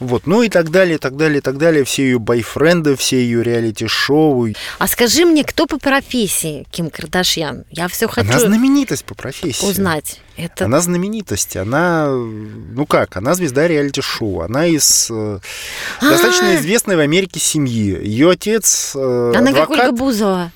[0.00, 1.84] Вот, ну и так далее, и так далее, и так далее.
[1.84, 4.48] Все ее бойфренды, все ее реалити-шоу.
[4.78, 7.64] А скажи мне, кто по профессии Ким Кардашьян?
[7.70, 9.64] Я все хочу Она знаменитость по профессии.
[9.66, 10.20] Узнать.
[10.36, 10.66] Это...
[10.66, 15.40] Она знаменитость, она, ну как, она звезда реалити-шоу, она из э,
[16.00, 17.98] достаточно известной в Америке семьи.
[18.00, 19.68] Ее отец э, Она адвокат...
[19.68, 20.52] как Ольга Бузова.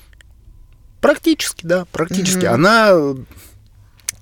[1.01, 2.45] Практически, да, практически.
[2.45, 2.53] Угу.
[2.53, 2.93] Она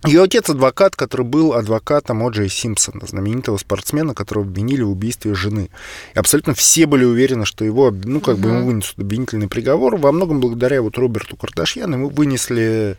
[0.06, 5.70] ее отец адвокат, который был адвокатом О'Джей Симпсона, знаменитого спортсмена, которого обвинили в убийстве жены.
[6.16, 8.44] И абсолютно все были уверены, что его, ну, как угу.
[8.44, 9.98] бы ему вынесут обвинительный приговор.
[9.98, 12.98] Во многом благодаря вот Роберту Кардашьяну ему вынесли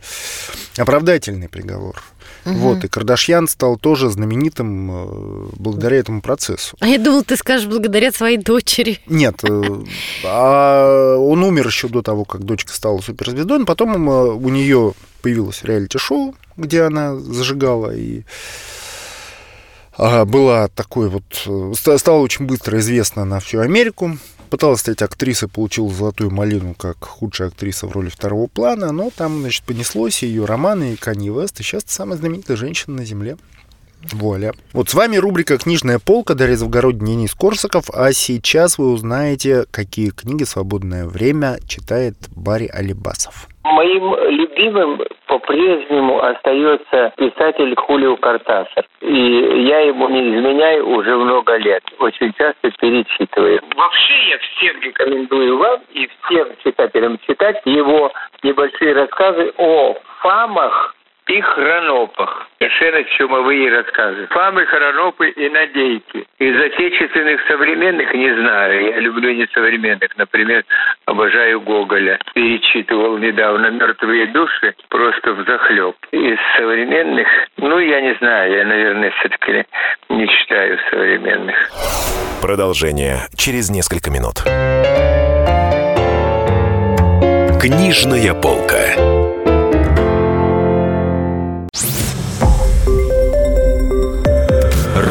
[0.77, 2.01] оправдательный приговор.
[2.45, 2.55] Угу.
[2.55, 6.75] Вот, и Кардашьян стал тоже знаменитым э, благодаря этому процессу.
[6.79, 8.99] А я думал, ты скажешь благодаря своей дочери.
[9.07, 9.83] Нет, э,
[10.25, 14.93] а он умер еще до того, как дочка стала суперзвездой, но потом э, у нее
[15.23, 18.21] появилось реалити-шоу, где она зажигала и
[19.97, 21.23] была такой вот,
[21.97, 24.17] стала очень быстро известна на всю Америку
[24.53, 29.41] пыталась стать актрисой, получила золотую малину как худшая актриса в роли второго плана, но там,
[29.41, 33.37] значит, понеслось ее романы и Канье Вест, и сейчас самая знаменитая женщина на Земле.
[34.11, 34.51] Вуаля.
[34.73, 40.09] Вот с вами рубрика «Книжная полка», Дарья Завгород, Денис Корсаков, а сейчас вы узнаете, какие
[40.09, 43.47] книги «Свободное время» читает Барри Алибасов.
[43.63, 48.85] Моим любимым по-прежнему остается писатель Хулио Картасар.
[49.01, 51.81] И я ему не изменяю уже много лет.
[51.99, 53.61] Очень часто перечитываю.
[53.75, 58.11] Вообще я всем рекомендую вам и всем читателям читать его
[58.43, 60.95] небольшие рассказы о фамах
[61.27, 62.47] и хронопах.
[62.59, 64.27] Совершенно чумовые рассказы.
[64.27, 66.25] Фамы, хронопы и надейки.
[66.39, 68.85] Из отечественных современных не знаю.
[68.85, 70.15] Я люблю не современных.
[70.17, 70.63] Например,
[71.05, 72.19] обожаю Гоголя.
[72.33, 75.95] Перечитывал недавно «Мертвые души» просто в захлеб.
[76.11, 78.57] Из современных, ну, я не знаю.
[78.57, 79.65] Я, наверное, все-таки
[80.09, 81.55] не читаю современных.
[82.41, 84.43] Продолжение через несколько минут.
[87.61, 89.12] Книжная полка.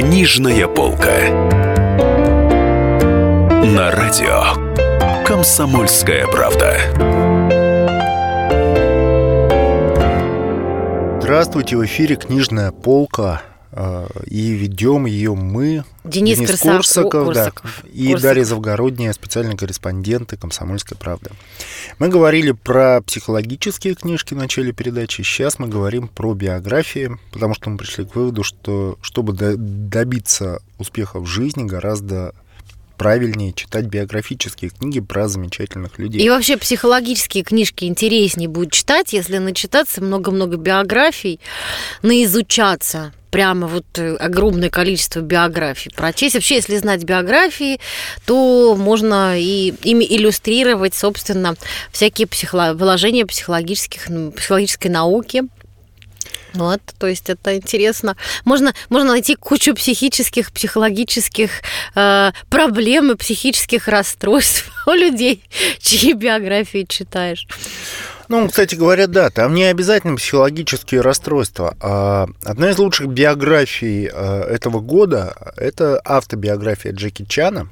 [0.00, 1.28] Книжная полка.
[3.62, 6.78] На радио Комсомольская правда.
[11.20, 13.42] Здравствуйте, в эфире «Книжная полка».
[13.72, 17.84] Э, И ведем ее мы, Денис, Крыса- Корсаков, да, Корсаков.
[17.92, 18.22] и Корсаков.
[18.22, 21.30] Дарья Завгородняя, специальные корреспонденты «Комсомольской правды».
[21.98, 27.70] Мы говорили про психологические книжки в начале передачи, сейчас мы говорим про биографии, потому что
[27.70, 32.34] мы пришли к выводу, что чтобы до- добиться успеха в жизни, гораздо
[32.96, 36.20] правильнее читать биографические книги про замечательных людей.
[36.20, 41.40] И вообще психологические книжки интереснее будет читать, если начитаться много-много биографий,
[42.02, 46.34] наизучаться прямо вот э, огромное количество биографий прочесть.
[46.34, 47.80] Вообще, если знать биографии,
[48.26, 51.54] то можно и ими иллюстрировать, собственно,
[51.92, 55.44] всякие психоло- положения психологических, психологической науки.
[56.52, 58.16] Вот, то есть это интересно.
[58.44, 61.50] Можно, можно найти кучу психических, психологических
[61.94, 65.44] э, проблем и психических расстройств у людей,
[65.80, 67.46] чьи биографии читаешь.
[68.30, 71.76] Ну, кстати говоря, да, там не обязательно психологические расстройства.
[71.80, 77.68] А одна из лучших биографий э, этого года– это автобиография Джеки Чана.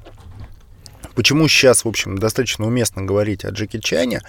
[1.14, 4.20] Почему сейчас, в общем, достаточно уместно говорить о Джеки Чане?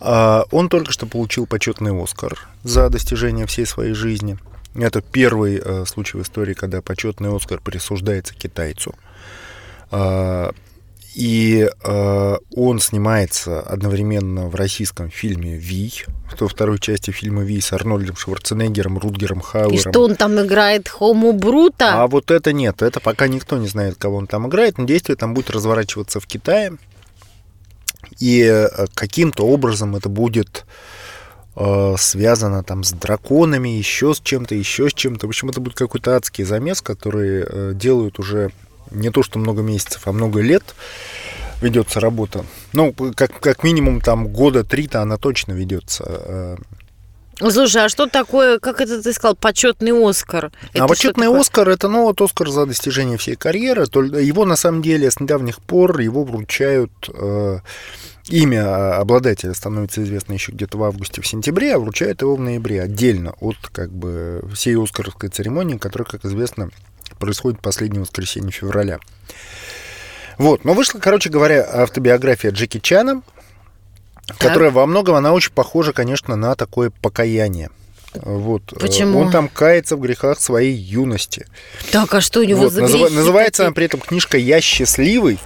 [0.00, 4.38] А, Он только что получил почетный Оскар за достижение всей своей жизни.
[4.74, 8.94] Это первый э, случай в истории, когда почетный Оскар присуждается китайцу.
[11.14, 16.04] И э, он снимается одновременно в российском фильме «Вий»,
[16.38, 19.78] во второй части фильма «Вий» с Арнольдом Шварценеггером, Рутгером И Хауэром.
[19.78, 22.02] что он там играет Хому Брута?
[22.02, 25.16] А вот это нет, это пока никто не знает, кого он там играет, но действие
[25.16, 26.76] там будет разворачиваться в Китае.
[28.20, 30.64] И э, каким-то образом это будет
[31.56, 35.26] э, связано там с драконами, еще с чем-то, еще с чем-то.
[35.26, 38.52] В общем, это будет какой-то адский замес, который э, делают уже
[38.90, 40.74] не то что много месяцев, а много лет
[41.60, 42.44] ведется работа.
[42.72, 46.04] Ну, как, как минимум там года три-то она точно ведется.
[46.06, 46.56] э,
[47.50, 50.52] Слушай, а что такое, как это ты сказал, почетный Оскар?
[50.74, 51.28] Это а почетный?
[51.28, 53.82] Оскар это ну вот Оскар за достижение всей карьеры.
[53.82, 57.60] Его на самом деле с недавних пор его вручают э,
[58.28, 62.82] имя обладателя становится известно еще где-то в августе, в сентябре, а вручают его в ноябре
[62.82, 66.70] отдельно от как бы всей Оскаровской церемонии, которая, как известно,
[67.18, 68.98] происходит последнее воскресенье февраля.
[70.38, 73.22] Вот, но вышла, короче говоря, автобиография Джеки Чана,
[74.38, 77.70] которая во многом, она очень похожа, конечно, на такое покаяние.
[78.14, 78.62] Вот.
[78.72, 79.20] э, Почему?
[79.20, 81.46] Он там кается в грехах своей юности.
[81.92, 85.38] Так, а что у него Вот, за грехи называется она при этом книжка «Я счастливый».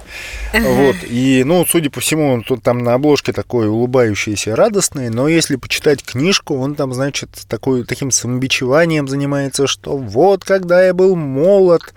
[0.53, 0.95] Вот.
[1.03, 5.27] И, ну, судя по всему, он тут там на обложке такой улыбающийся и радостный, но
[5.27, 11.15] если почитать книжку, он там, значит, такой, таким самобичеванием занимается, что вот, когда я был
[11.15, 11.93] молод,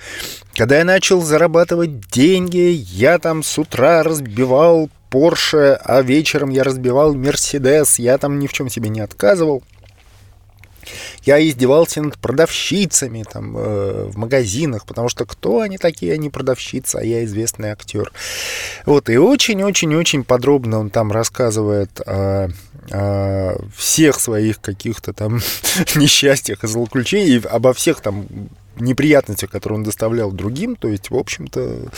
[0.55, 7.15] когда я начал зарабатывать деньги, я там с утра разбивал Порше, а вечером я разбивал
[7.15, 9.63] Мерседес, я там ни в чем себе не отказывал.
[11.23, 16.97] Я издевался над продавщицами там, э, в магазинах, потому что кто они такие, они продавщицы,
[16.97, 18.13] а я известный актер.
[18.87, 22.49] Вот, и очень-очень-очень подробно он там рассказывает о,
[22.91, 25.41] о всех своих каких-то там
[25.95, 28.27] несчастьях и злоключениях, обо всех там
[28.81, 30.77] неприятностях, которые он доставлял другим.
[30.77, 31.89] То есть, в общем-то,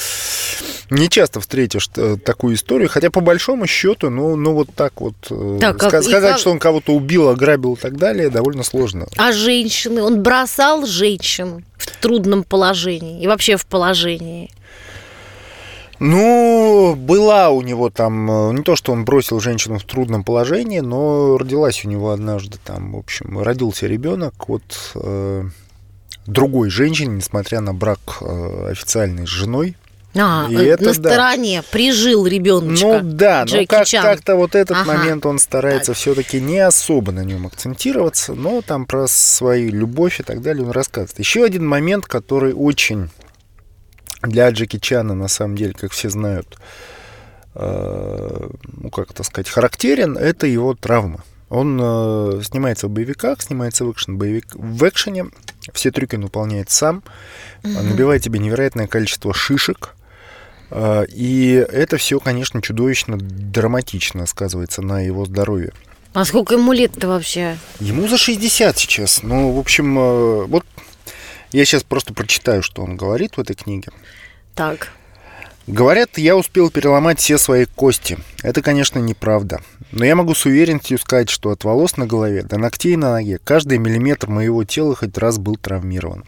[0.91, 5.15] не часто встретишь э, такую историю, хотя по большому счету, ну, ну вот так вот
[5.31, 9.07] э, Так, ска- сказать, как- что он кого-то убил, ограбил и так далее, довольно сложно.
[9.17, 10.03] А женщины?
[10.03, 14.51] Он бросал женщин в трудном положении и вообще в положении.
[15.99, 20.81] Ну, была у него там, э, не то, что он бросил женщину в трудном положении,
[20.81, 24.63] но родилась у него однажды там, в общем, родился ребенок от
[24.95, 25.45] э,
[26.27, 29.77] другой женщины, несмотря на брак э, официальный с женой.
[30.17, 30.95] А, И э, это на да.
[30.95, 33.01] стороне прижил ребеночка.
[33.03, 34.03] Ну да, но Джеки как, Чан.
[34.03, 34.93] как-то вот этот Ага.
[34.97, 40.23] момент он старается все-таки не особо на нем акцентироваться, но там про свою любовь и
[40.23, 41.19] так далее он рассказывает.
[41.19, 43.11] Еще один момент, который очень
[44.23, 46.59] для Джеки Чана, на самом деле, как все знают,
[47.55, 51.25] э, ну как это сказать, характерен, это его травма.
[51.51, 55.27] Он э, снимается в боевиках, снимается в, экшен боевик, в экшене.
[55.73, 57.03] Все трюки он выполняет сам,
[57.63, 57.83] mm-hmm.
[57.83, 59.95] набивает тебе невероятное количество шишек.
[60.71, 65.73] А, и это все, конечно, чудовищно драматично сказывается на его здоровье.
[66.13, 67.57] А сколько ему лет-то вообще?
[67.79, 69.23] Ему за 60 сейчас.
[69.23, 70.65] Ну, в общем, э, вот
[71.53, 73.89] я сейчас просто прочитаю, что он говорит в этой книге.
[74.55, 74.89] Так.
[75.67, 78.19] Говорят, я успел переломать все свои кости.
[78.43, 79.61] Это, конечно, неправда.
[79.93, 83.39] Но я могу с уверенностью сказать, что от волос на голове до ногтей на ноге
[83.43, 86.25] каждый миллиметр моего тела хоть раз был травмирован.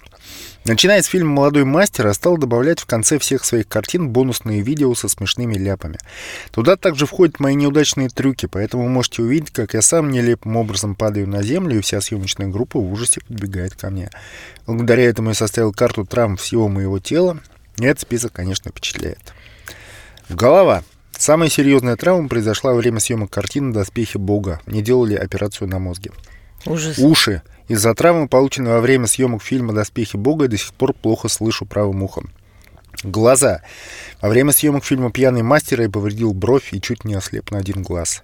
[0.64, 4.94] Начиная с фильма «Молодой мастер», я стал добавлять в конце всех своих картин бонусные видео
[4.94, 5.98] со смешными ляпами.
[6.52, 11.28] Туда также входят мои неудачные трюки, поэтому можете увидеть, как я сам нелепым образом падаю
[11.28, 14.10] на землю, и вся съемочная группа в ужасе подбегает ко мне.
[14.64, 17.40] Благодаря этому я составил карту травм всего моего тела,
[17.78, 19.34] и этот список, конечно, впечатляет.
[20.28, 20.84] Голова.
[21.10, 24.60] Самая серьезная травма произошла во время съемок картины «Доспехи Бога».
[24.66, 26.12] Не делали операцию на мозге.
[26.66, 26.98] Ужас.
[26.98, 27.42] Уши.
[27.68, 32.02] Из-за травмы, полученной во время съемок фильма «Доспехи Бога», до сих пор плохо слышу правым
[32.02, 32.30] ухом.
[33.02, 33.62] Глаза.
[34.20, 37.82] Во время съемок фильма «Пьяный мастер» я повредил бровь и чуть не ослеп на один
[37.82, 38.22] глаз.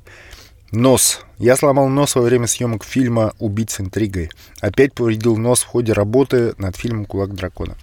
[0.70, 1.20] Нос.
[1.38, 4.30] Я сломал нос во время съемок фильма «Убить интригой».
[4.60, 7.76] Опять повредил нос в ходе работы над фильмом «Кулак дракона».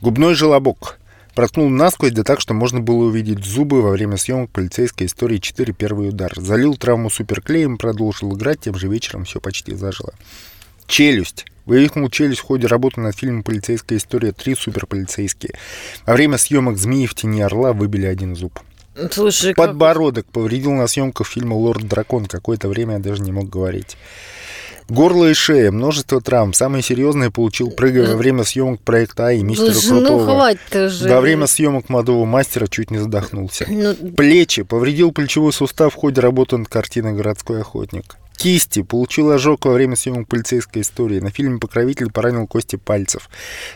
[0.00, 0.98] Губной желобок.
[1.38, 5.72] Проткнул насквозь, да так, что можно было увидеть зубы во время съемок полицейской истории 4
[5.72, 6.32] первый удар.
[6.34, 10.12] Залил травму суперклеем, продолжил играть, тем же вечером все почти зажило.
[10.88, 11.46] Челюсть.
[11.64, 14.56] Вывихнул челюсть в ходе работы над фильмом «Полицейская история 3.
[14.56, 15.54] Суперполицейские».
[16.06, 18.58] Во время съемок «Змеи в тени орла» выбили один зуб.
[19.12, 20.32] Слушай, Подбородок как...
[20.32, 22.26] повредил на съемках фильма «Лорд Дракон».
[22.26, 23.96] Какое-то время я даже не мог говорить.
[24.88, 26.54] Горло и шея, множество травм.
[26.54, 30.24] Самые серьезные получил, прыгая во время съемок проекта А и мистера Слушай, Крутого.
[30.24, 31.08] Ну, хватит уже.
[31.08, 33.66] Во время съемок молодого мастера чуть не задохнулся.
[33.68, 33.94] Ну...
[34.16, 34.62] Плечи.
[34.62, 38.16] Повредил плечевой сустав в ходе работы над картиной «Городской охотник».
[38.36, 38.82] Кисти.
[38.82, 41.20] Получил ожог во время съемок полицейской истории.
[41.20, 43.28] На фильме «Покровитель» поранил кости пальцев.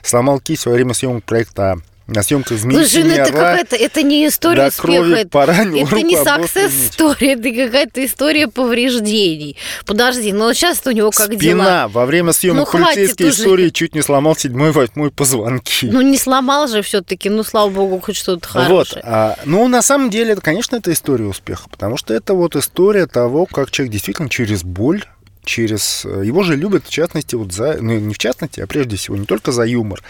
[0.03, 1.79] Сломал кисть во время съемок проекта А.
[2.13, 6.15] На съемках «Змеи Слушай, ну это какая-то, это не история успеха, это, поранил это не
[6.17, 9.57] success story, это какая-то история повреждений.
[9.87, 11.39] Подожди, но сейчас у него как Спина.
[11.41, 11.89] дела?
[11.89, 13.43] Во время съемок Ну, полицейской уже.
[13.43, 15.87] истории чуть не сломал седьмой, восьмой позвонки.
[15.87, 18.63] Ну не сломал же все-таки, ну слава богу, хоть что-то Вот.
[18.65, 19.03] хорошее.
[19.05, 23.07] А, ну, на самом деле, это, конечно, это история успеха, потому что это вот история
[23.07, 25.05] того, как человек действительно через боль
[25.45, 26.05] через...
[26.05, 27.77] э, Его же любят, в частности, вот за...
[27.81, 30.01] Ну, не в частности, а прежде всего, не только за юмор.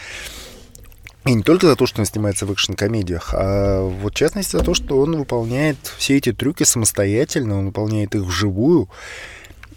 [1.25, 4.65] И не только за то, что он снимается в экшн-комедиях, а вот в частности за
[4.65, 8.89] то, что он выполняет все эти трюки самостоятельно, он выполняет их вживую.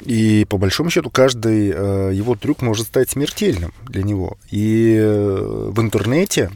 [0.01, 4.37] И по большому счету каждый э, его трюк может стать смертельным для него.
[4.49, 6.49] И э, в интернете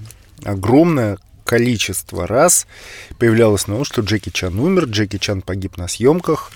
[0.44, 2.68] огромное количество раз
[3.18, 6.52] появлялось новость, что Джеки Чан умер, Джеки Чан погиб на съемках,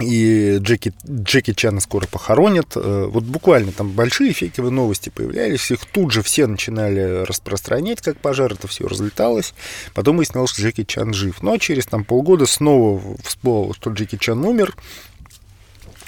[0.00, 2.72] и Джеки, Джеки Чана скоро похоронят.
[2.76, 8.18] Э, Вот буквально там большие фейковые новости появлялись, их тут же все начинали распространять, как
[8.18, 9.54] пожар, это все разлеталось.
[9.94, 11.42] Потом выяснилось, что Джеки Чан жив.
[11.42, 14.74] Но через там полгода снова всплыло, что Джеки Чан умер.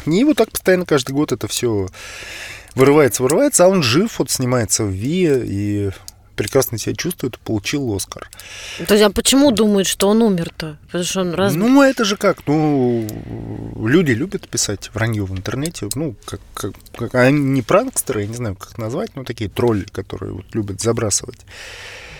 [0.06, 1.88] И вот так постоянно каждый год это все
[2.74, 5.90] вырывается, вырывается, а он жив, вот снимается в Ви и
[6.34, 8.28] прекрасно себя чувствует, получил Оскар.
[8.86, 10.78] То есть, а почему думают, что он умер-то?
[10.86, 11.54] Потому что он раз...
[11.54, 13.06] Ну, это же как, ну,
[13.84, 18.34] люди любят писать вранье в интернете, ну, как, как, как они не пранкстеры, я не
[18.34, 21.38] знаю, как назвать, но такие тролли, которые вот любят забрасывать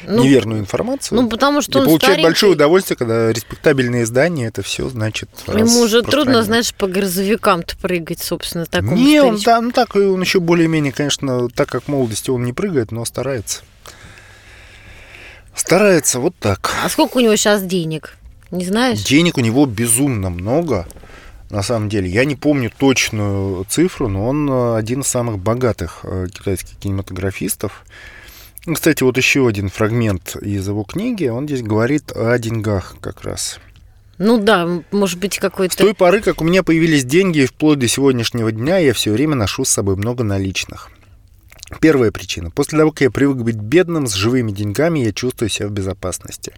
[0.07, 1.21] Ну, неверную информацию.
[1.21, 2.25] Ну, потому что и он получать старенький.
[2.25, 8.21] большое удовольствие, когда респектабельные издания это все, значит, Ему уже трудно, знаешь, по грузовикам-то прыгать,
[8.21, 9.47] собственно, такому Не, он, старичку.
[9.47, 13.63] да, ну так, он еще более-менее, конечно, так как молодости он не прыгает, но старается.
[15.55, 16.71] Старается вот так.
[16.85, 18.17] А сколько у него сейчас денег?
[18.51, 19.03] Не знаешь?
[19.03, 20.87] Денег у него безумно много,
[21.51, 22.09] на самом деле.
[22.09, 27.85] Я не помню точную цифру, но он э, один из самых богатых э, китайских кинематографистов.
[28.73, 31.27] Кстати, вот еще один фрагмент из его книги.
[31.27, 33.59] Он здесь говорит о деньгах как раз.
[34.19, 35.77] Ну да, может быть, С какой-то...
[35.77, 39.35] той поры, как у меня появились деньги, и вплоть до сегодняшнего дня, я все время
[39.35, 40.91] ношу с собой много наличных.
[41.81, 42.51] Первая причина.
[42.51, 46.53] После того, как я привык быть бедным, с живыми деньгами, я чувствую себя в безопасности.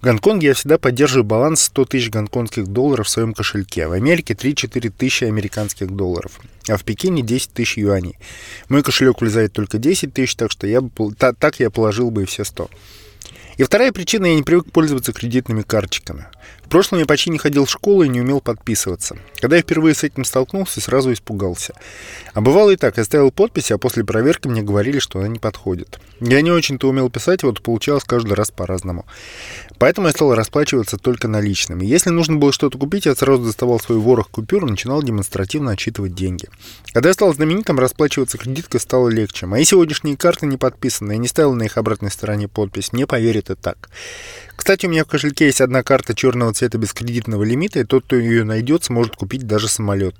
[0.00, 3.88] В Гонконге я всегда поддерживаю баланс 100 тысяч гонконгских долларов в своем кошельке.
[3.88, 6.40] В Америке 3-4 тысячи американских долларов.
[6.68, 8.16] А в Пекине 10 тысяч юаней.
[8.68, 10.80] Мой кошелек влезает только 10 тысяч, так что я
[11.38, 12.70] так я положил бы и все 100.
[13.56, 16.26] И вторая причина, я не привык пользоваться кредитными карточками.
[16.64, 19.18] В прошлом я почти не ходил в школу и не умел подписываться.
[19.40, 21.74] Когда я впервые с этим столкнулся, сразу испугался.
[22.32, 25.38] А бывало и так, я ставил подписи, а после проверки мне говорили, что она не
[25.38, 26.00] подходит.
[26.20, 29.04] Я не очень-то умел писать, вот получалось каждый раз по-разному.
[29.82, 31.84] Поэтому я стал расплачиваться только наличными.
[31.84, 36.14] Если нужно было что-то купить, я сразу доставал свой ворох купюр и начинал демонстративно отчитывать
[36.14, 36.48] деньги.
[36.92, 39.46] Когда я стал знаменитым, расплачиваться кредиткой стало легче.
[39.46, 42.92] Мои сегодняшние карты не подписаны, я не ставил на их обратной стороне подпись.
[42.92, 43.90] Не поверит и так.
[44.54, 48.04] Кстати, у меня в кошельке есть одна карта черного цвета без кредитного лимита, и тот,
[48.04, 50.14] кто ее найдет, сможет купить даже самолет.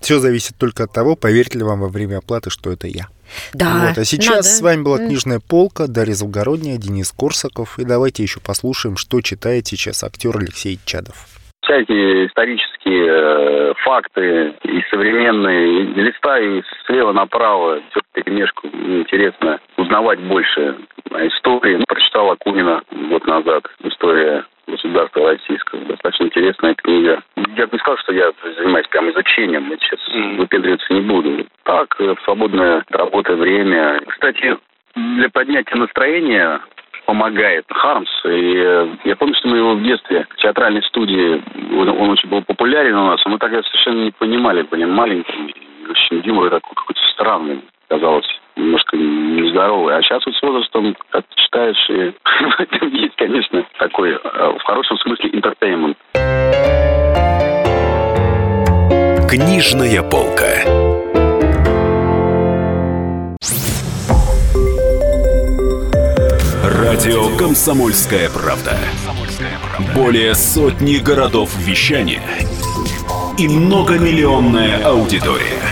[0.00, 3.08] Все зависит только от того, поверит ли вам во время оплаты, что это я.
[3.54, 3.88] Да.
[3.88, 3.98] Вот.
[3.98, 4.42] А сейчас надо.
[4.42, 7.78] с вами была книжная полка, Дарья Завгородняя, Денис Корсаков.
[7.78, 11.26] И давайте еще послушаем, что читает сейчас актер Алексей Чадов.
[11.62, 15.82] всякие исторические э, факты и современные.
[15.94, 18.68] Листаю слева направо, все перемешку.
[18.68, 20.76] Интересно узнавать больше
[21.10, 21.76] о истории.
[21.76, 23.64] Ну, прочитал Акунина год назад.
[23.84, 25.84] История государства российского.
[25.84, 27.22] Достаточно интересная книга.
[27.56, 29.70] Я бы не сказал, что я занимаюсь прям изучением.
[29.70, 30.00] Я сейчас
[30.38, 31.46] выпендриваться не буду.
[31.64, 34.00] Так, э, свободное от работы время.
[34.06, 34.56] Кстати,
[34.94, 36.60] для поднятия настроения
[37.06, 38.10] помогает Хармс.
[38.24, 41.42] И э, я помню, что мы его в детстве в театральной студии,
[41.76, 45.54] он, он очень был популярен у нас, а мы тогда совершенно не понимали, были маленькими.
[45.90, 48.26] Очень юмор такой какой-то странный, казалось,
[48.56, 49.96] немножко нездоровый.
[49.96, 52.14] А сейчас вот с возрастом, как читаешь, и
[52.96, 54.18] есть, конечно, такой, э,
[54.58, 55.96] в хорошем смысле, интертеймент.
[59.28, 61.02] Книжная полка.
[66.64, 68.76] Радио «Комсомольская правда».
[69.96, 72.22] Более сотни городов вещания
[73.38, 75.71] и многомиллионная аудитория.